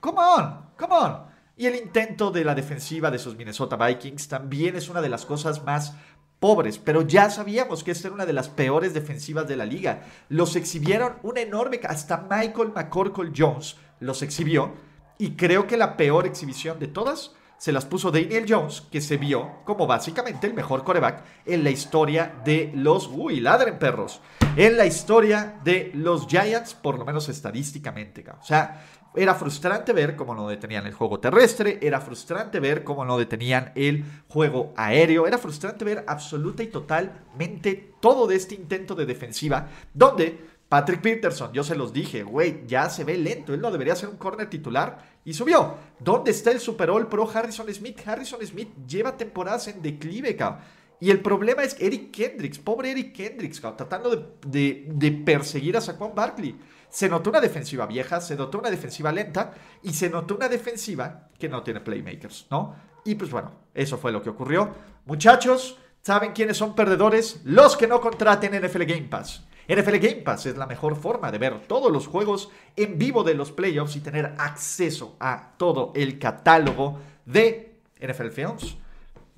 Come 0.00 0.18
on, 0.18 0.70
come 0.76 0.94
on. 0.94 1.36
Y 1.56 1.66
el 1.66 1.74
intento 1.74 2.30
de 2.30 2.44
la 2.44 2.54
defensiva 2.54 3.10
de 3.10 3.16
esos 3.16 3.36
Minnesota 3.36 3.76
Vikings 3.76 4.28
también 4.28 4.76
es 4.76 4.90
una 4.90 5.00
de 5.00 5.08
las 5.08 5.24
cosas 5.24 5.64
más 5.64 5.94
pobres, 6.38 6.78
pero 6.78 7.00
ya 7.00 7.30
sabíamos 7.30 7.82
que 7.82 7.92
esta 7.92 8.08
era 8.08 8.14
una 8.14 8.26
de 8.26 8.34
las 8.34 8.50
peores 8.50 8.92
defensivas 8.92 9.48
de 9.48 9.56
la 9.56 9.64
liga. 9.64 10.02
Los 10.28 10.54
exhibieron 10.56 11.14
una 11.22 11.40
enorme, 11.40 11.80
hasta 11.88 12.26
Michael 12.30 12.72
McCorkle 12.74 13.32
Jones 13.34 13.76
los 14.00 14.20
exhibió, 14.20 14.74
y 15.18 15.30
creo 15.30 15.66
que 15.66 15.78
la 15.78 15.96
peor 15.96 16.26
exhibición 16.26 16.78
de 16.78 16.88
todas 16.88 17.34
se 17.58 17.72
las 17.72 17.84
puso 17.84 18.10
Daniel 18.10 18.46
Jones, 18.48 18.82
que 18.90 19.00
se 19.00 19.16
vio 19.16 19.64
como 19.64 19.86
básicamente 19.86 20.46
el 20.46 20.54
mejor 20.54 20.84
coreback 20.84 21.24
en 21.44 21.64
la 21.64 21.70
historia 21.70 22.40
de 22.44 22.70
los... 22.74 23.08
Uy, 23.08 23.40
ladren 23.40 23.78
perros. 23.78 24.20
En 24.56 24.76
la 24.76 24.86
historia 24.86 25.60
de 25.64 25.90
los 25.94 26.26
Giants, 26.26 26.74
por 26.74 26.98
lo 26.98 27.04
menos 27.04 27.28
estadísticamente. 27.28 28.24
O 28.40 28.44
sea, 28.44 28.84
era 29.14 29.34
frustrante 29.34 29.94
ver 29.94 30.14
cómo 30.14 30.34
no 30.34 30.46
detenían 30.46 30.86
el 30.86 30.92
juego 30.92 31.18
terrestre, 31.18 31.78
era 31.80 32.00
frustrante 32.00 32.60
ver 32.60 32.84
cómo 32.84 33.04
no 33.04 33.16
detenían 33.16 33.72
el 33.74 34.04
juego 34.28 34.74
aéreo, 34.76 35.26
era 35.26 35.38
frustrante 35.38 35.84
ver 35.84 36.04
absoluta 36.06 36.62
y 36.62 36.66
totalmente 36.66 37.94
todo 38.00 38.26
de 38.26 38.36
este 38.36 38.54
intento 38.54 38.94
de 38.94 39.06
defensiva, 39.06 39.68
donde 39.94 40.55
Patrick 40.68 41.00
Peterson, 41.00 41.52
yo 41.52 41.62
se 41.62 41.76
los 41.76 41.92
dije, 41.92 42.24
güey, 42.24 42.66
ya 42.66 42.90
se 42.90 43.04
ve 43.04 43.16
lento, 43.16 43.54
él 43.54 43.60
no 43.60 43.70
debería 43.70 43.94
ser 43.94 44.08
un 44.08 44.16
corner 44.16 44.50
titular 44.50 44.98
y 45.24 45.32
subió. 45.32 45.76
¿Dónde 46.00 46.32
está 46.32 46.50
el 46.50 46.58
Super 46.58 46.90
Bowl 46.90 47.08
Pro 47.08 47.30
Harrison 47.32 47.72
Smith? 47.72 48.00
Harrison 48.04 48.44
Smith 48.44 48.70
lleva 48.86 49.16
temporadas 49.16 49.68
en 49.68 49.80
declive, 49.80 50.34
cabrón. 50.34 50.62
Y 50.98 51.10
el 51.10 51.20
problema 51.20 51.62
es 51.62 51.76
Eric 51.78 52.10
Kendricks, 52.10 52.58
pobre 52.58 52.90
Eric 52.90 53.14
Kendricks, 53.14 53.60
tratando 53.60 54.38
de, 54.46 55.22
perseguir 55.24 55.76
a 55.76 55.80
Saquon 55.80 56.14
Barkley. 56.14 56.58
Se 56.88 57.08
notó 57.08 57.30
una 57.30 57.40
defensiva 57.40 57.86
vieja, 57.86 58.20
se 58.20 58.34
notó 58.34 58.58
una 58.58 58.70
defensiva 58.70 59.12
lenta 59.12 59.52
y 59.82 59.92
se 59.92 60.08
notó 60.08 60.36
una 60.36 60.48
defensiva 60.48 61.28
que 61.38 61.48
no 61.48 61.62
tiene 61.62 61.80
playmakers, 61.80 62.46
¿no? 62.50 62.74
Y 63.04 63.14
pues 63.14 63.30
bueno, 63.30 63.52
eso 63.74 63.98
fue 63.98 64.10
lo 64.10 64.22
que 64.22 64.30
ocurrió. 64.30 64.74
Muchachos, 65.04 65.78
¿saben 66.00 66.32
quiénes 66.32 66.56
son 66.56 66.74
perdedores? 66.74 67.40
Los 67.44 67.76
que 67.76 67.86
no 67.86 68.00
contraten 68.00 68.58
NFL 68.58 68.84
Game 68.84 69.08
Pass. 69.08 69.45
NFL 69.68 69.96
Game 69.96 70.22
Pass 70.22 70.46
es 70.46 70.56
la 70.56 70.66
mejor 70.66 70.96
forma 70.96 71.32
de 71.32 71.38
ver 71.38 71.66
todos 71.66 71.90
los 71.90 72.06
juegos 72.06 72.50
en 72.76 72.98
vivo 72.98 73.24
de 73.24 73.34
los 73.34 73.52
playoffs 73.52 73.96
y 73.96 74.00
tener 74.00 74.34
acceso 74.38 75.16
a 75.18 75.52
todo 75.56 75.92
el 75.94 76.18
catálogo 76.18 77.00
de 77.24 77.80
NFL 78.00 78.28
Films 78.28 78.76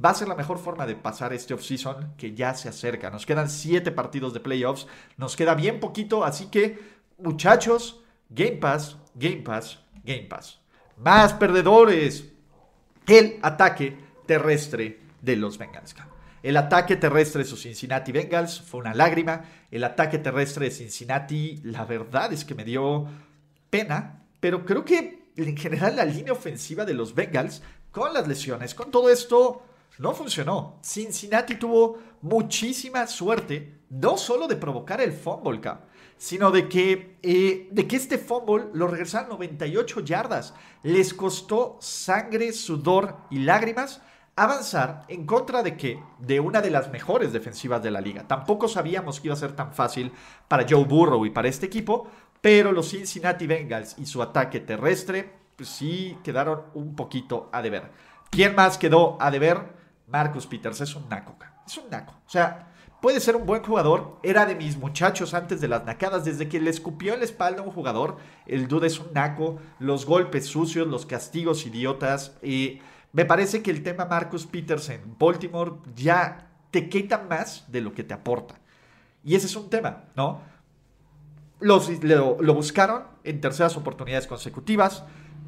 va 0.03 0.11
a 0.11 0.15
ser 0.15 0.29
la 0.29 0.35
mejor 0.35 0.59
forma 0.59 0.87
de 0.87 0.95
pasar 0.95 1.33
este 1.33 1.55
offseason 1.55 2.15
que 2.17 2.35
ya 2.35 2.55
se 2.55 2.69
acerca. 2.69 3.11
Nos 3.11 3.27
quedan 3.27 3.51
siete 3.51 3.91
partidos 3.91 4.33
de 4.33 4.41
playoffs, 4.41 4.87
nos 5.17 5.37
queda 5.37 5.55
bien 5.55 5.81
poquito, 5.81 6.25
así 6.25 6.47
que 6.47 6.79
muchachos, 7.19 8.01
Game 8.29 8.57
Pass, 8.57 8.97
Game 9.15 9.43
Pass, 9.43 9.81
Game 10.05 10.25
Pass. 10.25 10.61
Más 10.97 11.33
perdedores. 11.35 12.33
El 13.07 13.39
ataque 13.43 13.97
terrestre 14.27 15.01
de 15.23 15.37
los 15.37 15.57
Bengals. 15.57 15.95
El 16.49 16.57
ataque 16.57 16.97
terrestre 16.97 17.43
de 17.43 17.49
sus 17.51 17.61
Cincinnati 17.61 18.11
Bengals 18.11 18.63
fue 18.63 18.81
una 18.81 18.95
lágrima. 18.95 19.45
El 19.71 19.85
ataque 19.85 20.17
terrestre 20.17 20.65
de 20.65 20.71
Cincinnati, 20.71 21.61
la 21.63 21.85
verdad 21.85 22.33
es 22.33 22.43
que 22.43 22.55
me 22.55 22.65
dio 22.65 23.07
pena, 23.69 24.23
pero 24.41 24.65
creo 24.65 24.83
que 24.83 25.25
en 25.37 25.55
general 25.59 25.97
la 25.97 26.07
línea 26.07 26.33
ofensiva 26.33 26.87
de 26.87 26.95
los 26.95 27.15
Bengals, 27.15 27.61
con 27.91 28.15
las 28.15 28.27
lesiones, 28.27 28.75
con 28.75 28.91
todo 28.91 29.11
esto, 29.11 29.63
no 29.99 30.15
funcionó. 30.15 30.79
Cincinnati 30.83 31.57
tuvo 31.57 31.99
muchísima 32.23 33.07
suerte, 33.07 33.81
no 33.91 34.17
solo 34.17 34.49
de 34.49 34.57
provocar 34.57 35.03
el 35.03 35.13
fumble, 35.13 35.61
sino 36.17 36.51
de 36.51 36.67
que, 36.67 37.19
eh, 37.23 37.69
de 37.71 37.87
que 37.87 37.97
este 37.97 38.17
fumble 38.17 38.69
lo 38.73 38.87
regresaron 38.87 39.29
98 39.29 40.01
yardas. 40.01 40.55
Les 40.83 41.13
costó 41.13 41.77
sangre, 41.83 42.55
sudor 42.55 43.19
y 43.29 43.41
lágrimas 43.41 44.01
avanzar 44.43 45.05
en 45.09 45.27
contra 45.27 45.63
de 45.63 45.77
que 45.77 46.03
de 46.19 46.41
una 46.41 46.61
de 46.61 46.71
las 46.71 46.91
mejores 46.91 47.33
defensivas 47.33 47.83
de 47.83 47.91
la 47.91 48.01
liga. 48.01 48.27
Tampoco 48.27 48.69
sabíamos 48.69 49.21
que 49.21 49.29
iba 49.29 49.35
a 49.35 49.39
ser 49.39 49.55
tan 49.55 49.73
fácil 49.73 50.13
para 50.47 50.67
Joe 50.69 50.85
Burrow 50.85 51.27
y 51.27 51.31
para 51.31 51.49
este 51.49 51.67
equipo, 51.67 52.07
pero 52.41 52.73
los 52.73 52.91
Cincinnati 52.91 53.47
Bengals 53.47 53.97
y 53.99 54.07
su 54.07 54.23
ataque 54.23 54.61
terrestre 54.61 55.39
pues 55.57 55.69
sí 55.69 56.17
quedaron 56.23 56.63
un 56.75 56.95
poquito 56.95 57.49
a 57.53 57.61
deber. 57.63 57.91
¿Quién 58.31 58.55
más 58.55 58.79
quedó 58.79 59.17
a 59.21 59.31
deber? 59.31 59.77
Marcus 60.07 60.47
Peters 60.47 60.81
es 60.81 60.95
un 60.95 61.09
naco, 61.09 61.37
es 61.67 61.77
un 61.77 61.91
naco. 61.91 62.15
O 62.27 62.31
sea, 62.31 62.73
puede 63.03 63.21
ser 63.21 63.35
un 63.35 63.45
buen 63.45 63.63
jugador. 63.63 64.19
Era 64.23 64.47
de 64.47 64.55
mis 64.55 64.77
muchachos 64.77 65.35
antes 65.35 65.61
de 65.61 65.69
las 65.69 65.85
nacadas. 65.85 66.25
Desde 66.25 66.49
que 66.49 66.61
le 66.61 66.71
escupió 66.71 67.13
en 67.13 67.21
la 67.21 67.25
espalda 67.25 67.63
a 67.63 67.65
un 67.65 67.73
jugador, 67.73 68.19
el 68.47 68.69
dude 68.69 68.87
es 68.87 69.01
un 69.01 69.13
naco. 69.13 69.59
Los 69.81 70.07
golpes 70.07 70.47
sucios, 70.47 70.87
los 70.87 71.07
castigos 71.07 71.67
idiotas. 71.67 72.37
Y 72.43 72.81
me 73.13 73.25
parece 73.25 73.63
que 73.63 73.71
el 73.71 73.83
tema 73.83 74.05
Marcus 74.05 74.47
Peters 74.47 74.89
en 74.91 75.17
Baltimore 75.19 75.73
ya 75.95 76.51
te 76.71 76.89
quita 76.89 77.19
más 77.19 77.65
de 77.71 77.81
lo 77.81 77.93
que 77.93 78.05
te 78.05 78.15
aporta. 78.15 78.55
Y 79.25 79.35
ese 79.35 79.47
es 79.47 79.57
un 79.57 79.71
tema, 79.71 80.05
¿no? 80.17 80.43
Los, 81.61 82.03
lo, 82.05 82.37
lo 82.41 82.55
buscaron 82.55 83.05
en 83.25 83.41
terceras 83.41 83.77
oportunidades 83.77 84.27
consecutivas. 84.27 85.05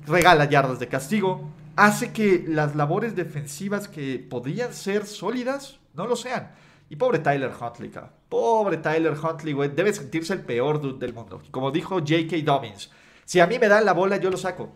Regala 0.07 0.47
yardas 0.47 0.79
de 0.79 0.89
castigo 0.89 1.51
hace 1.77 2.13
que 2.13 2.45
las 2.47 2.75
labores 2.75 3.15
defensivas 3.17 3.89
que 3.89 4.19
podrían 4.19 4.75
ser 4.75 5.07
sólidas 5.07 5.79
no 5.95 6.07
lo 6.07 6.17
sean. 6.17 6.53
Y 6.89 6.97
pobre 6.97 7.21
Tyler 7.21 7.53
Huntley. 7.59 7.93
Pobre 8.29 8.79
Tyler 8.79 9.15
Huntley, 9.17 9.53
güey. 9.53 9.71
Debe 9.71 9.93
sentirse 9.93 10.33
el 10.33 10.41
peor 10.41 10.81
dude 10.81 10.99
del 10.99 11.15
mundo. 11.15 11.41
Como 11.51 11.71
dijo 11.71 12.01
J.K. 12.01 12.37
Dobbins. 12.45 12.91
Si 13.25 13.39
a 13.39 13.47
mí 13.47 13.59
me 13.59 13.69
dan 13.69 13.85
la 13.85 13.93
bola, 13.93 14.17
yo 14.17 14.31
lo 14.31 14.37
saco. 14.37 14.73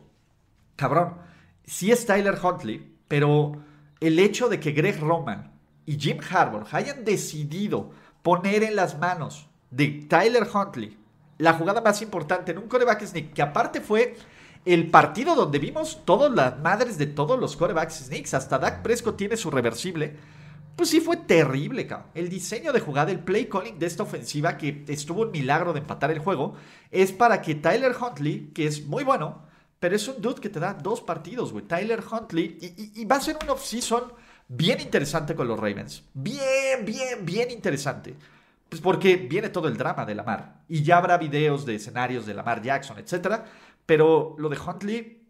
Cabrón. 0.77 1.15
Sí 1.67 1.91
es 1.91 2.05
Tyler 2.05 2.39
Huntley, 2.43 2.95
pero 3.09 3.63
el 4.01 4.19
hecho 4.19 4.49
de 4.49 4.61
que 4.61 4.73
Greg 4.73 5.01
Roman 5.01 5.53
y 5.87 5.99
Jim 5.99 6.19
Harbour 6.31 6.67
hayan 6.73 7.05
decidido 7.05 7.91
poner 8.23 8.63
en 8.63 8.77
las 8.77 8.99
manos 8.99 9.49
de 9.71 10.07
Tyler 10.09 10.47
Huntley 10.53 10.99
la 11.39 11.55
jugada 11.55 11.81
más 11.81 12.01
importante 12.03 12.53
en 12.53 12.59
un 12.59 12.69
coreback 12.69 13.05
sneak, 13.05 13.33
que 13.33 13.43
aparte 13.43 13.81
fue 13.81 14.17
el 14.65 14.91
partido 14.91 15.35
donde 15.35 15.59
vimos 15.59 16.05
todas 16.05 16.33
las 16.33 16.59
madres 16.61 16.97
de 16.97 17.07
todos 17.07 17.39
los 17.39 17.57
corebacks 17.57 18.05
sneaks, 18.07 18.35
hasta 18.35 18.59
Dak 18.59 18.83
Prescott 18.83 19.17
tiene 19.17 19.37
su 19.37 19.51
reversible, 19.51 20.17
pues 20.77 20.91
sí 20.91 21.01
fue 21.01 21.17
terrible, 21.17 21.87
cabrón. 21.87 22.09
El 22.15 22.29
diseño 22.29 22.73
de 22.73 22.81
jugada, 22.81 23.11
el 23.11 23.21
play 23.21 23.47
calling 23.47 23.79
de 23.79 23.87
esta 23.87 24.03
ofensiva, 24.03 24.57
que 24.57 24.85
estuvo 24.89 25.23
un 25.23 25.31
milagro 25.31 25.73
de 25.73 25.81
empatar 25.81 26.11
el 26.11 26.19
juego, 26.19 26.55
es 26.91 27.13
para 27.13 27.43
que 27.43 27.55
Tyler 27.55 27.95
Huntley, 28.01 28.51
que 28.55 28.67
es 28.67 28.87
muy 28.87 29.05
bueno, 29.05 29.43
pero 29.85 29.97
es 29.97 30.09
un 30.09 30.19
dude 30.19 30.41
que 30.41 30.49
te 30.49 30.59
da 30.59 30.73
dos 30.73 31.03
partidos, 31.03 31.53
güey. 31.53 31.67
Tyler 31.67 32.03
Huntley, 32.11 32.57
y, 32.95 33.05
va 33.05 33.17
a 33.17 33.21
ser 33.21 33.37
un 33.43 33.51
off-season 33.51 34.15
bien 34.49 34.81
interesante 34.81 35.35
con 35.35 35.47
los 35.47 35.61
Ravens. 35.61 36.05
Bien, 36.15 36.87
bien, 36.87 37.23
bien 37.23 37.51
interesante. 37.51 38.15
Pues 38.67 38.81
porque 38.81 39.17
viene 39.17 39.51
todo 39.51 39.69
el 39.69 39.77
drama 39.77 40.07
de 40.07 40.15
Lamar. 40.15 40.63
Y 40.69 40.83
ya 40.83 40.97
habrá 40.97 41.19
videos 41.19 41.67
de 41.67 41.75
escenarios 41.75 42.25
de 42.25 42.33
Lamar 42.33 42.63
Jackson, 42.63 42.99
etcétera. 42.99 43.45
Pero 43.85 44.35
lo 44.39 44.49
de 44.49 44.59
Huntley 44.59 45.29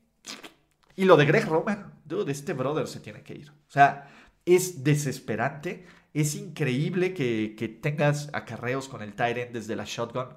y 0.94 1.04
lo 1.04 1.16
de 1.16 1.26
Greg 1.26 1.48
Roman, 1.48 1.92
dude, 2.04 2.30
este 2.30 2.52
brother 2.52 2.86
se 2.86 3.00
tiene 3.00 3.24
que 3.24 3.34
ir. 3.34 3.50
O 3.50 3.72
sea, 3.72 4.08
es 4.44 4.84
desesperante. 4.84 5.84
Es 6.12 6.36
increíble 6.36 7.12
que, 7.12 7.80
tengas 7.82 8.30
acarreos 8.32 8.88
con 8.88 9.02
el 9.02 9.14
Tyrant 9.14 9.50
desde 9.50 9.74
la 9.74 9.82
shotgun. 9.84 10.28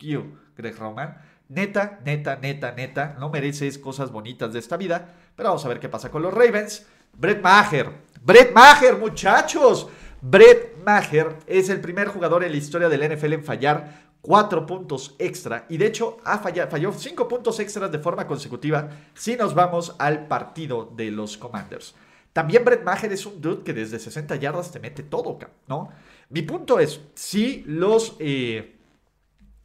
You, 0.00 0.36
Greg 0.54 0.76
Roman. 0.76 1.16
Neta, 1.48 2.00
neta, 2.04 2.36
neta, 2.36 2.72
neta. 2.72 3.16
No 3.18 3.30
mereces 3.30 3.78
cosas 3.78 4.10
bonitas 4.10 4.52
de 4.52 4.58
esta 4.58 4.76
vida. 4.76 5.14
Pero 5.36 5.50
vamos 5.50 5.64
a 5.64 5.68
ver 5.68 5.80
qué 5.80 5.88
pasa 5.88 6.10
con 6.10 6.22
los 6.22 6.32
Ravens. 6.32 6.86
Brett 7.12 7.42
Maher. 7.42 7.90
Brett 8.22 8.52
Maher, 8.52 8.96
muchachos. 8.96 9.88
Brett 10.20 10.82
Maher 10.84 11.36
es 11.46 11.68
el 11.68 11.80
primer 11.80 12.08
jugador 12.08 12.44
en 12.44 12.52
la 12.52 12.56
historia 12.56 12.88
del 12.88 13.14
NFL 13.14 13.34
en 13.34 13.44
fallar 13.44 14.04
cuatro 14.22 14.64
puntos 14.64 15.14
extra 15.18 15.66
y 15.68 15.76
de 15.76 15.86
hecho 15.86 16.16
ha 16.24 16.38
fallado, 16.38 16.70
falló 16.70 16.92
cinco 16.94 17.28
puntos 17.28 17.60
extras 17.60 17.92
de 17.92 17.98
forma 17.98 18.26
consecutiva 18.26 18.88
si 19.12 19.36
nos 19.36 19.54
vamos 19.54 19.94
al 19.98 20.26
partido 20.26 20.90
de 20.96 21.10
los 21.10 21.36
Commanders. 21.36 21.94
También 22.32 22.64
Brett 22.64 22.82
Maher 22.82 23.12
es 23.12 23.26
un 23.26 23.40
dude 23.40 23.62
que 23.62 23.74
desde 23.74 23.98
60 23.98 24.36
yardas 24.36 24.72
te 24.72 24.80
mete 24.80 25.02
todo, 25.02 25.38
¿no? 25.68 25.90
Mi 26.30 26.42
punto 26.42 26.80
es, 26.80 27.00
si 27.14 27.62
los... 27.66 28.16
Eh, 28.18 28.76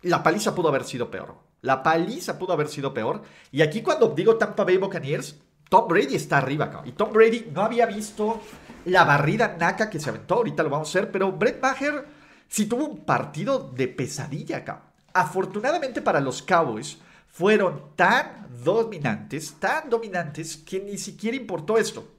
la 0.03 0.21
paliza 0.21 0.53
pudo 0.53 0.69
haber 0.69 0.83
sido 0.83 1.09
peor. 1.09 1.35
La 1.61 1.83
paliza 1.83 2.37
pudo 2.39 2.53
haber 2.53 2.67
sido 2.67 2.93
peor. 2.93 3.21
Y 3.51 3.61
aquí 3.61 3.81
cuando 3.81 4.09
digo 4.09 4.37
Tampa 4.37 4.63
Bay 4.63 4.77
Buccaneers, 4.77 5.35
Tom 5.69 5.87
Brady 5.87 6.15
está 6.15 6.37
arriba, 6.37 6.81
Y 6.85 6.93
Tom 6.93 7.11
Brady 7.13 7.51
no 7.53 7.61
había 7.61 7.85
visto 7.85 8.41
la 8.85 9.03
barrida 9.03 9.55
naca 9.59 9.89
que 9.89 9.99
se 9.99 10.09
aventó. 10.09 10.35
Ahorita 10.35 10.63
lo 10.63 10.69
vamos 10.69 10.87
a 10.87 10.91
hacer. 10.91 11.11
Pero 11.11 11.31
Brett 11.31 11.61
Maher 11.61 12.05
si 12.49 12.65
tuvo 12.65 12.85
un 12.85 13.05
partido 13.05 13.71
de 13.75 13.87
pesadilla 13.87 14.57
acá. 14.57 14.81
Afortunadamente 15.13 16.01
para 16.01 16.19
los 16.19 16.41
Cowboys, 16.41 16.97
fueron 17.27 17.95
tan 17.95 18.47
dominantes, 18.63 19.53
tan 19.59 19.89
dominantes, 19.89 20.57
que 20.57 20.79
ni 20.79 20.97
siquiera 20.97 21.37
importó 21.37 21.77
esto. 21.77 22.15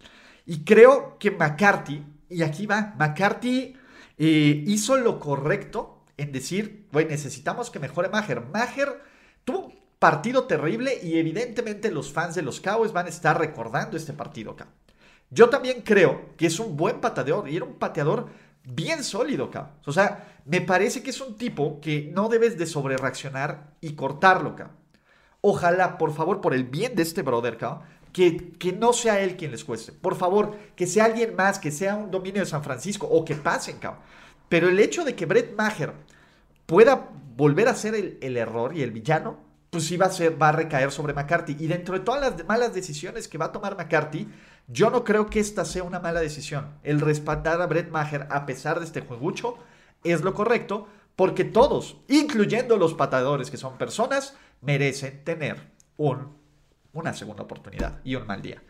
Y 0.47 0.65
creo 0.65 1.19
que 1.19 1.33
McCarthy, 1.33 2.05
y 2.29 2.43
aquí 2.43 2.67
va, 2.67 2.95
McCarthy 2.97 3.77
eh, 4.19 4.65
hizo 4.67 4.97
lo 4.97 5.19
correcto 5.19 6.05
en 6.17 6.33
decir, 6.33 6.87
güey, 6.93 7.07
necesitamos 7.07 7.71
que 7.71 7.81
mejore 7.81 8.09
Maher. 8.09 8.43
Maher 8.53 9.01
tuvo 9.45 9.67
un 9.67 9.79
partido 9.99 10.45
terrible 10.45 10.99
y 11.03 11.19
evidentemente 11.19 11.91
los 11.91 12.13
fans 12.13 12.35
de 12.35 12.43
los 12.43 12.61
Cowboys 12.61 12.93
van 12.93 13.07
a 13.07 13.11
estar 13.11 13.39
recordando 13.39 13.97
este 13.97 14.13
partido 14.13 14.53
acá. 14.53 14.69
Yo 15.31 15.49
también 15.49 15.83
creo 15.83 16.31
que 16.37 16.47
es 16.47 16.59
un 16.59 16.77
buen 16.77 17.01
pateador 17.01 17.49
y 17.49 17.57
era 17.57 17.65
un 17.65 17.75
pateador 17.75 18.29
bien 18.65 19.05
sólido, 19.05 19.51
cabrón. 19.51 19.75
O 19.87 19.93
sea, 19.93 20.41
me 20.45 20.61
parece 20.61 21.03
que 21.03 21.11
es 21.11 21.21
un 21.21 21.37
tipo 21.37 21.81
que 21.81 22.11
no 22.13 22.29
debes 22.29 22.59
de 22.59 22.67
sobrereaccionar 22.67 23.75
y 23.81 23.93
cortarlo, 23.93 24.57
cabrón. 24.57 24.77
Ojalá, 25.41 25.97
por 25.97 26.13
favor, 26.13 26.41
por 26.41 26.53
el 26.53 26.65
bien 26.65 26.95
de 26.97 27.03
este 27.03 27.23
brother, 27.23 27.57
cabrón, 27.57 27.83
que, 28.13 28.53
que, 28.59 28.73
no 28.73 28.93
sea 28.93 29.21
él 29.21 29.37
quien 29.37 29.53
les 29.53 29.65
cueste. 29.65 29.93
Por 29.93 30.17
favor, 30.17 30.57
que 30.75 30.87
sea 30.87 31.05
alguien 31.05 31.37
más, 31.37 31.59
que 31.59 31.71
sea 31.71 31.95
un 31.95 32.11
dominio 32.11 32.41
de 32.43 32.47
San 32.47 32.65
Francisco 32.65 33.07
o 33.07 33.25
que 33.25 33.37
pasen, 33.37 33.79
cabrón. 33.79 34.03
Pero 34.49 34.69
el 34.69 34.81
hecho 34.81 35.05
de 35.05 35.15
que 35.15 35.27
Brett 35.27 35.57
Maher 35.57 35.93
pueda 36.67 37.09
volver 37.41 37.69
a 37.69 37.75
ser 37.75 37.95
el, 37.95 38.19
el 38.21 38.37
error 38.37 38.77
y 38.77 38.83
el 38.83 38.91
villano, 38.91 39.39
pues 39.71 39.87
sí 39.87 39.97
va 39.97 40.07
a, 40.07 40.11
ser, 40.11 40.41
va 40.41 40.51
a 40.51 40.53
recaer 40.53 40.93
sobre 40.93 41.15
McCarthy. 41.15 41.57
Y 41.59 41.69
dentro 41.69 41.95
de 41.95 42.05
todas 42.05 42.21
las 42.21 42.47
malas 42.47 42.75
decisiones 42.75 43.29
que 43.29 43.39
va 43.39 43.47
a 43.47 43.53
tomar 43.53 43.79
McCarthy, 43.79 44.29
yo 44.69 44.91
no 44.91 45.05
creo 45.05 45.31
que 45.31 45.41
esta 45.41 45.65
sea 45.65 45.83
una 45.83 46.01
mala 46.01 46.21
decisión. 46.21 46.75
El 46.83 47.01
respaldar 47.01 47.63
a 47.63 47.67
Brett 47.67 47.91
Maher 47.91 48.29
a 48.31 48.45
pesar 48.45 48.79
de 48.79 48.85
este 48.85 49.01
juegucho 49.01 49.57
es 50.05 50.21
lo 50.21 50.35
correcto 50.35 50.87
porque 51.17 51.45
todos, 51.45 51.97
incluyendo 52.09 52.77
los 52.77 52.93
patadores 52.93 53.51
que 53.51 53.57
son 53.57 53.79
personas, 53.79 54.37
merecen 54.61 55.25
tener 55.25 55.57
un, 55.97 56.37
una 56.93 57.15
segunda 57.15 57.45
oportunidad 57.45 58.01
y 58.05 58.17
un 58.17 58.27
mal 58.27 58.43
día. 58.43 58.63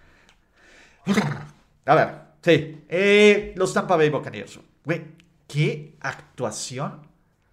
A 1.87 1.95
ver, 1.97 2.21
sí, 2.41 2.85
eh, 2.89 3.53
los 3.57 3.75
Tampa 3.75 3.97
Bay 3.97 4.11
Buccaneers. 4.11 4.61
Güey, 4.85 5.03
qué 5.49 5.97
actuación 6.01 7.10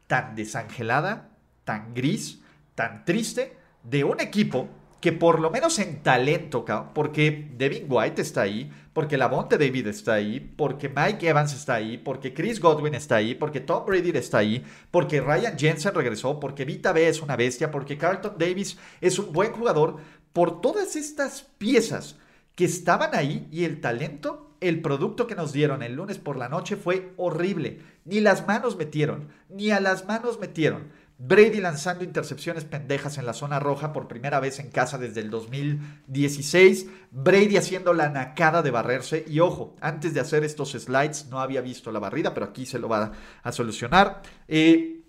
tan 0.07 0.35
desangelada, 0.35 1.29
tan 1.63 1.93
gris, 1.93 2.41
tan 2.75 3.05
triste 3.05 3.57
de 3.83 4.03
un 4.03 4.19
equipo 4.19 4.69
que 4.99 5.11
por 5.11 5.39
lo 5.39 5.51
menos 5.51 5.77
en 5.79 6.01
talento, 6.01 6.65
porque 6.93 7.51
Devin 7.55 7.85
White 7.87 8.21
está 8.21 8.41
ahí, 8.41 8.71
porque 8.93 9.17
Lavonte 9.17 9.57
David 9.57 9.87
está 9.87 10.13
ahí, 10.13 10.39
porque 10.39 10.89
Mike 10.89 11.29
Evans 11.29 11.53
está 11.53 11.75
ahí, 11.75 11.97
porque 11.97 12.33
Chris 12.33 12.59
Godwin 12.59 12.95
está 12.95 13.17
ahí, 13.17 13.35
porque 13.35 13.59
Tom 13.59 13.85
Brady 13.85 14.09
está 14.17 14.39
ahí, 14.39 14.65
porque 14.89 15.21
Ryan 15.21 15.57
Jensen 15.57 15.93
regresó, 15.93 16.39
porque 16.39 16.65
Vita 16.65 16.93
B 16.93 17.07
es 17.07 17.21
una 17.21 17.35
bestia, 17.35 17.69
porque 17.69 17.97
Carlton 17.97 18.35
Davis 18.39 18.77
es 18.99 19.19
un 19.19 19.31
buen 19.31 19.51
jugador, 19.51 19.97
por 20.33 20.61
todas 20.61 20.95
estas 20.95 21.43
piezas 21.57 22.17
que 22.55 22.65
estaban 22.65 23.13
ahí 23.13 23.47
y 23.51 23.65
el 23.65 23.79
talento, 23.81 24.46
el 24.61 24.81
producto 24.81 25.27
que 25.27 25.35
nos 25.35 25.53
dieron 25.53 25.83
el 25.83 25.93
lunes 25.93 26.17
por 26.17 26.37
la 26.37 26.49
noche 26.49 26.75
fue 26.75 27.13
horrible. 27.17 27.81
Ni 28.05 28.19
las 28.19 28.47
manos 28.47 28.77
metieron, 28.77 29.29
ni 29.49 29.71
a 29.71 29.79
las 29.79 30.05
manos 30.05 30.39
metieron. 30.39 30.91
Brady 31.19 31.61
lanzando 31.61 32.03
intercepciones 32.03 32.63
pendejas 32.63 33.17
en 33.17 33.25
la 33.25 33.33
zona 33.33 33.59
roja 33.59 33.91
por 33.91 34.07
primera 34.07 34.39
vez 34.39 34.59
en 34.59 34.69
casa 34.69 34.97
desde 34.99 35.21
el 35.21 35.31
2016. 35.31 36.87
Brady 37.09 37.57
haciendo 37.57 37.93
la 37.93 38.09
nacada 38.09 38.61
de 38.61 38.69
barrerse. 38.69 39.25
Y 39.27 39.39
ojo, 39.39 39.75
antes 39.81 40.13
de 40.13 40.19
hacer 40.19 40.43
estos 40.43 40.71
slides 40.71 41.27
no 41.29 41.39
había 41.39 41.61
visto 41.61 41.91
la 41.91 41.99
barrida, 41.99 42.33
pero 42.33 42.45
aquí 42.45 42.67
se 42.67 42.77
lo 42.77 42.87
va 42.87 43.13
a 43.41 43.51
solucionar. 43.51 44.21
Eh, 44.47 45.01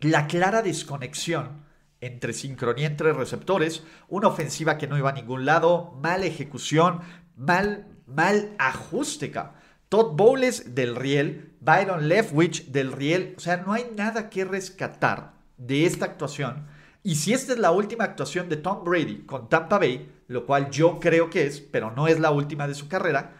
la 0.00 0.26
clara 0.26 0.62
desconexión 0.62 1.68
entre 2.00 2.32
sincronía 2.32 2.86
entre 2.86 3.12
receptores, 3.12 3.82
una 4.08 4.28
ofensiva 4.28 4.78
que 4.78 4.86
no 4.86 4.96
iba 4.96 5.10
a 5.10 5.14
ningún 5.14 5.44
lado, 5.44 5.92
mala 6.00 6.24
ejecución, 6.24 7.00
mal, 7.36 7.86
mal 8.14 8.54
ajuste. 8.58 9.32
Todd 9.88 10.12
Bowles 10.16 10.74
del 10.74 10.94
riel, 10.94 11.52
Byron 11.60 12.08
Leftwich 12.08 12.66
del 12.66 12.92
riel, 12.92 13.34
o 13.36 13.40
sea, 13.40 13.56
no 13.58 13.72
hay 13.72 13.90
nada 13.96 14.30
que 14.30 14.44
rescatar 14.44 15.32
de 15.56 15.84
esta 15.84 16.04
actuación. 16.04 16.66
Y 17.02 17.16
si 17.16 17.32
esta 17.32 17.52
es 17.52 17.58
la 17.58 17.72
última 17.72 18.04
actuación 18.04 18.48
de 18.48 18.56
Tom 18.56 18.84
Brady 18.84 19.22
con 19.22 19.48
Tampa 19.48 19.78
Bay, 19.78 20.08
lo 20.28 20.46
cual 20.46 20.70
yo 20.70 21.00
creo 21.00 21.28
que 21.30 21.46
es, 21.46 21.60
pero 21.60 21.90
no 21.90 22.06
es 22.06 22.20
la 22.20 22.30
última 22.30 22.68
de 22.68 22.74
su 22.74 22.88
carrera, 22.88 23.32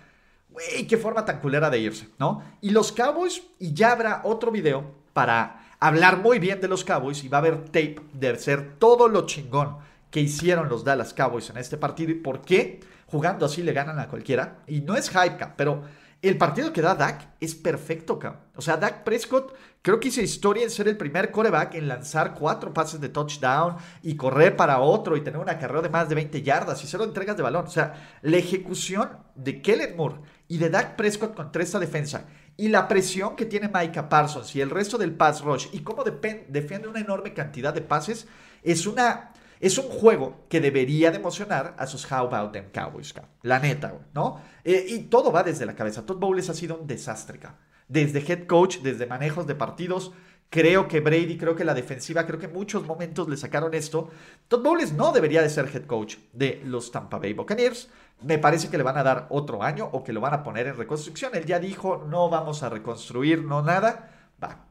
güey, 0.48 0.86
qué 0.86 0.96
forma 0.96 1.24
tan 1.24 1.40
culera 1.40 1.70
de 1.70 1.78
irse, 1.78 2.08
¿no? 2.18 2.42
Y 2.60 2.70
los 2.70 2.90
Cowboys, 2.90 3.42
y 3.58 3.72
ya 3.72 3.92
habrá 3.92 4.22
otro 4.24 4.50
video 4.50 4.92
para 5.12 5.68
hablar 5.78 6.18
muy 6.18 6.38
bien 6.38 6.60
de 6.60 6.68
los 6.68 6.84
Cowboys 6.84 7.22
y 7.22 7.28
va 7.28 7.38
a 7.38 7.40
haber 7.40 7.64
tape 7.66 8.00
de 8.12 8.36
ser 8.38 8.78
todo 8.78 9.08
lo 9.08 9.26
chingón 9.26 9.76
que 10.10 10.20
hicieron 10.20 10.68
los 10.68 10.84
Dallas 10.84 11.14
Cowboys 11.14 11.50
en 11.50 11.58
este 11.58 11.76
partido 11.76 12.10
y 12.10 12.14
por 12.14 12.42
qué 12.42 12.80
jugando 13.10 13.46
así 13.46 13.62
le 13.62 13.72
ganan 13.72 13.98
a 13.98 14.08
cualquiera. 14.08 14.58
Y 14.66 14.80
no 14.80 14.96
es 14.96 15.10
hype, 15.10 15.44
pero 15.56 15.82
el 16.22 16.36
partido 16.36 16.72
que 16.72 16.82
da 16.82 16.94
Dak 16.94 17.28
es 17.40 17.54
perfecto, 17.54 18.18
cabrón. 18.18 18.42
O 18.54 18.60
sea, 18.60 18.76
Dak 18.76 19.04
Prescott 19.04 19.54
creo 19.80 19.98
que 19.98 20.08
hizo 20.08 20.20
historia 20.20 20.64
en 20.64 20.70
ser 20.70 20.86
el 20.86 20.98
primer 20.98 21.30
coreback 21.30 21.74
en 21.76 21.88
lanzar 21.88 22.34
cuatro 22.34 22.74
pases 22.74 23.00
de 23.00 23.08
touchdown 23.08 23.76
y 24.02 24.16
correr 24.16 24.54
para 24.54 24.80
otro 24.80 25.16
y 25.16 25.22
tener 25.22 25.40
una 25.40 25.58
carrera 25.58 25.80
de 25.80 25.88
más 25.88 26.08
de 26.08 26.14
20 26.14 26.42
yardas 26.42 26.84
y 26.84 26.86
cero 26.86 27.04
entregas 27.04 27.36
de 27.36 27.42
balón. 27.42 27.66
O 27.66 27.70
sea, 27.70 28.18
la 28.22 28.36
ejecución 28.36 29.10
de 29.34 29.62
Kellen 29.62 29.96
Moore 29.96 30.16
y 30.46 30.58
de 30.58 30.68
Dak 30.68 30.96
Prescott 30.96 31.34
contra 31.34 31.62
esta 31.62 31.78
defensa 31.78 32.26
y 32.56 32.68
la 32.68 32.86
presión 32.86 33.34
que 33.34 33.46
tiene 33.46 33.70
Micah 33.72 34.10
Parsons 34.10 34.54
y 34.54 34.60
el 34.60 34.68
resto 34.68 34.98
del 34.98 35.14
pass 35.14 35.40
rush 35.40 35.68
y 35.72 35.80
cómo 35.80 36.04
defiende 36.04 36.88
una 36.88 37.00
enorme 37.00 37.32
cantidad 37.32 37.72
de 37.72 37.80
pases 37.80 38.26
es 38.62 38.86
una 38.86 39.32
es 39.60 39.76
un 39.76 39.88
juego 39.90 40.46
que 40.48 40.60
debería 40.60 41.10
de 41.10 41.18
emocionar 41.18 41.74
a 41.78 41.86
sus 41.86 42.10
How 42.10 42.26
About 42.26 42.52
Them 42.52 42.70
Cowboys, 42.72 43.14
la 43.42 43.58
neta, 43.58 43.94
¿no? 44.14 44.40
Eh, 44.64 44.86
y 44.88 44.98
todo 45.00 45.30
va 45.30 45.42
desde 45.42 45.66
la 45.66 45.76
cabeza. 45.76 46.06
Todd 46.06 46.16
Bowles 46.16 46.48
ha 46.48 46.54
sido 46.54 46.76
un 46.76 46.86
desastre, 46.86 47.40
desde 47.86 48.20
head 48.20 48.46
coach, 48.46 48.78
desde 48.78 49.06
manejos 49.06 49.46
de 49.46 49.54
partidos. 49.54 50.12
Creo 50.48 50.88
que 50.88 51.00
Brady, 51.00 51.36
creo 51.36 51.54
que 51.54 51.64
la 51.64 51.74
defensiva, 51.74 52.26
creo 52.26 52.38
que 52.38 52.48
muchos 52.48 52.86
momentos 52.86 53.28
le 53.28 53.36
sacaron 53.36 53.74
esto. 53.74 54.08
Todd 54.48 54.62
Bowles 54.62 54.94
no 54.94 55.12
debería 55.12 55.42
de 55.42 55.50
ser 55.50 55.68
head 55.72 55.84
coach 55.84 56.16
de 56.32 56.62
los 56.64 56.90
Tampa 56.90 57.18
Bay 57.18 57.34
Buccaneers. 57.34 57.88
Me 58.22 58.38
parece 58.38 58.68
que 58.68 58.78
le 58.78 58.82
van 58.82 58.96
a 58.96 59.02
dar 59.02 59.26
otro 59.28 59.62
año 59.62 59.90
o 59.92 60.02
que 60.02 60.12
lo 60.14 60.22
van 60.22 60.34
a 60.34 60.42
poner 60.42 60.66
en 60.68 60.76
reconstrucción. 60.76 61.34
Él 61.34 61.44
ya 61.44 61.58
dijo, 61.58 62.06
no 62.08 62.30
vamos 62.30 62.62
a 62.62 62.70
reconstruir, 62.70 63.44
no 63.44 63.62
nada. 63.62 64.10
Va. 64.42 64.66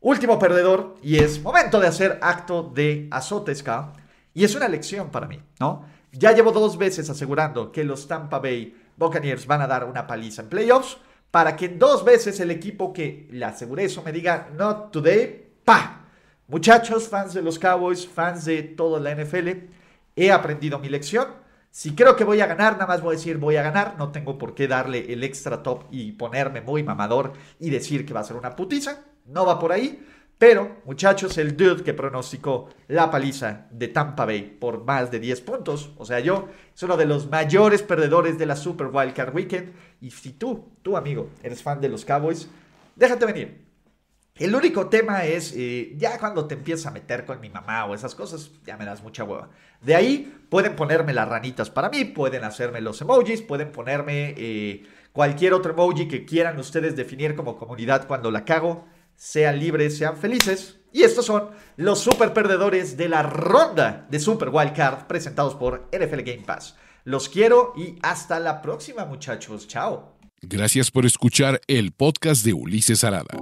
Último 0.00 0.36
perdedor 0.36 0.96
y 1.00 1.18
es 1.18 1.40
momento 1.40 1.78
de 1.78 1.86
hacer 1.86 2.18
acto 2.22 2.64
de 2.74 3.06
azotes, 3.12 3.62
y 4.34 4.44
es 4.44 4.54
una 4.54 4.68
lección 4.68 5.10
para 5.10 5.26
mí, 5.26 5.40
¿no? 5.60 5.84
Ya 6.12 6.32
llevo 6.32 6.52
dos 6.52 6.76
veces 6.76 7.08
asegurando 7.08 7.72
que 7.72 7.84
los 7.84 8.06
Tampa 8.06 8.38
Bay 8.38 8.76
Buccaneers 8.96 9.46
van 9.46 9.62
a 9.62 9.66
dar 9.66 9.84
una 9.84 10.06
paliza 10.06 10.42
en 10.42 10.48
playoffs 10.48 10.98
para 11.30 11.56
que 11.56 11.70
dos 11.70 12.04
veces 12.04 12.38
el 12.40 12.50
equipo 12.50 12.92
que 12.92 13.26
le 13.30 13.44
aseguré 13.44 13.84
eso 13.84 14.02
me 14.02 14.12
diga, 14.12 14.50
not 14.54 14.92
today, 14.92 15.52
pa. 15.64 16.06
Muchachos, 16.48 17.08
fans 17.08 17.32
de 17.32 17.40
los 17.40 17.58
Cowboys, 17.58 18.06
fans 18.06 18.44
de 18.44 18.62
toda 18.62 19.00
la 19.00 19.14
NFL, 19.14 19.48
he 20.14 20.30
aprendido 20.30 20.78
mi 20.78 20.90
lección. 20.90 21.28
Si 21.70 21.94
creo 21.94 22.16
que 22.16 22.24
voy 22.24 22.42
a 22.42 22.46
ganar, 22.46 22.74
nada 22.74 22.86
más 22.86 23.00
voy 23.00 23.14
a 23.14 23.18
decir 23.18 23.38
voy 23.38 23.56
a 23.56 23.62
ganar. 23.62 23.94
No 23.96 24.12
tengo 24.12 24.36
por 24.36 24.54
qué 24.54 24.68
darle 24.68 25.10
el 25.10 25.24
extra 25.24 25.62
top 25.62 25.84
y 25.90 26.12
ponerme 26.12 26.60
muy 26.60 26.82
mamador 26.82 27.32
y 27.58 27.70
decir 27.70 28.04
que 28.04 28.12
va 28.12 28.20
a 28.20 28.24
ser 28.24 28.36
una 28.36 28.54
putiza. 28.54 29.00
No 29.24 29.46
va 29.46 29.58
por 29.58 29.72
ahí. 29.72 30.06
Pero, 30.42 30.78
muchachos, 30.86 31.38
el 31.38 31.56
dude 31.56 31.84
que 31.84 31.94
pronosticó 31.94 32.68
la 32.88 33.12
paliza 33.12 33.68
de 33.70 33.86
Tampa 33.86 34.26
Bay 34.26 34.42
por 34.42 34.82
más 34.82 35.08
de 35.12 35.20
10 35.20 35.40
puntos, 35.42 35.92
o 35.96 36.04
sea, 36.04 36.18
yo, 36.18 36.48
es 36.74 36.82
uno 36.82 36.96
de 36.96 37.06
los 37.06 37.30
mayores 37.30 37.84
perdedores 37.84 38.38
de 38.38 38.46
la 38.46 38.56
Super 38.56 38.88
Wildcard 38.88 39.32
Weekend. 39.32 39.72
Y 40.00 40.10
si 40.10 40.32
tú, 40.32 40.72
tú 40.82 40.96
amigo, 40.96 41.30
eres 41.44 41.62
fan 41.62 41.80
de 41.80 41.88
los 41.88 42.04
Cowboys, 42.04 42.48
déjate 42.96 43.24
venir. 43.24 43.64
El 44.34 44.52
único 44.56 44.88
tema 44.88 45.24
es, 45.24 45.54
eh, 45.56 45.94
ya 45.96 46.18
cuando 46.18 46.44
te 46.46 46.54
empiezas 46.54 46.86
a 46.86 46.90
meter 46.90 47.24
con 47.24 47.40
mi 47.40 47.48
mamá 47.48 47.84
o 47.84 47.94
esas 47.94 48.16
cosas, 48.16 48.50
ya 48.66 48.76
me 48.76 48.84
das 48.84 49.00
mucha 49.00 49.22
hueva. 49.22 49.48
De 49.80 49.94
ahí 49.94 50.44
pueden 50.48 50.74
ponerme 50.74 51.12
las 51.12 51.28
ranitas 51.28 51.70
para 51.70 51.88
mí, 51.88 52.04
pueden 52.04 52.42
hacerme 52.42 52.80
los 52.80 53.00
emojis, 53.00 53.42
pueden 53.42 53.70
ponerme 53.70 54.34
eh, 54.36 54.82
cualquier 55.12 55.54
otro 55.54 55.70
emoji 55.70 56.08
que 56.08 56.24
quieran 56.24 56.58
ustedes 56.58 56.96
definir 56.96 57.36
como 57.36 57.56
comunidad 57.56 58.08
cuando 58.08 58.32
la 58.32 58.44
cago 58.44 58.88
sean 59.16 59.58
libres, 59.58 59.96
sean 59.98 60.16
felices. 60.16 60.78
Y 60.92 61.02
estos 61.02 61.24
son 61.24 61.50
los 61.76 62.00
super 62.00 62.32
perdedores 62.34 62.96
de 62.96 63.08
la 63.08 63.22
ronda 63.22 64.06
de 64.10 64.20
Super 64.20 64.50
Wild 64.50 64.74
Card 64.74 65.06
presentados 65.06 65.54
por 65.54 65.88
NFL 65.92 66.20
Game 66.20 66.42
Pass. 66.46 66.76
Los 67.04 67.28
quiero 67.28 67.72
y 67.76 67.98
hasta 68.02 68.38
la 68.38 68.60
próxima, 68.62 69.04
muchachos. 69.04 69.66
Chao. 69.66 70.12
Gracias 70.42 70.90
por 70.90 71.06
escuchar 71.06 71.60
el 71.66 71.92
podcast 71.92 72.44
de 72.44 72.52
Ulises 72.52 73.04
Arada. 73.04 73.34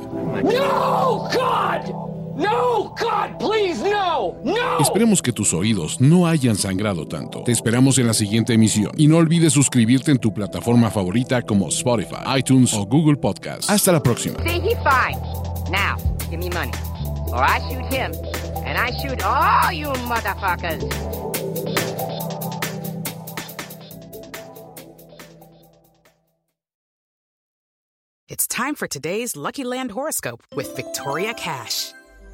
No, 0.45 1.29
God! 1.33 2.11
No, 2.37 2.95
God, 2.95 3.39
please, 3.39 3.83
no, 3.83 4.37
no. 4.45 4.79
Esperemos 4.81 5.21
que 5.21 5.33
tus 5.33 5.53
oídos 5.53 6.01
no 6.01 6.27
hayan 6.27 6.57
sangrado 6.57 7.07
tanto. 7.07 7.43
Te 7.43 7.53
esperamos 7.53 7.99
en 7.99 8.07
la 8.07 8.15
siguiente 8.15 8.55
emisión 8.55 8.93
y 8.97 9.09
no 9.09 9.19
olvides 9.19 9.53
suscribirte 9.53 10.11
en 10.11 10.19
tu 10.19 10.33
plataforma 10.33 10.91
favorita 10.91 11.43
como 11.43 11.69
Spotify, 11.69 12.39
iTunes 12.39 12.73
o 12.73 12.87
Google 12.87 13.17
Podcast. 13.17 13.69
Hasta 13.69 13.93
la 13.93 14.03
próxima. 14.03 14.37
Now, 15.71 15.97
give 16.29 16.41
me 16.41 16.51
money. 16.51 16.73
Or 17.29 17.37
I 17.37 17.61
shoot 17.69 17.85
him, 17.87 18.13
and 18.67 18.77
I 18.77 18.91
shoot 19.01 19.23
all 19.23 19.71
you 19.71 19.87
motherfuckers. 20.11 20.83
It's 28.29 28.49
time 28.49 28.75
for 28.75 28.89
today's 28.89 29.37
Lucky 29.37 29.63
Land 29.63 29.93
horoscope 29.93 30.43
with 30.57 30.75
Victoria 30.75 31.35
Cash. 31.35 31.93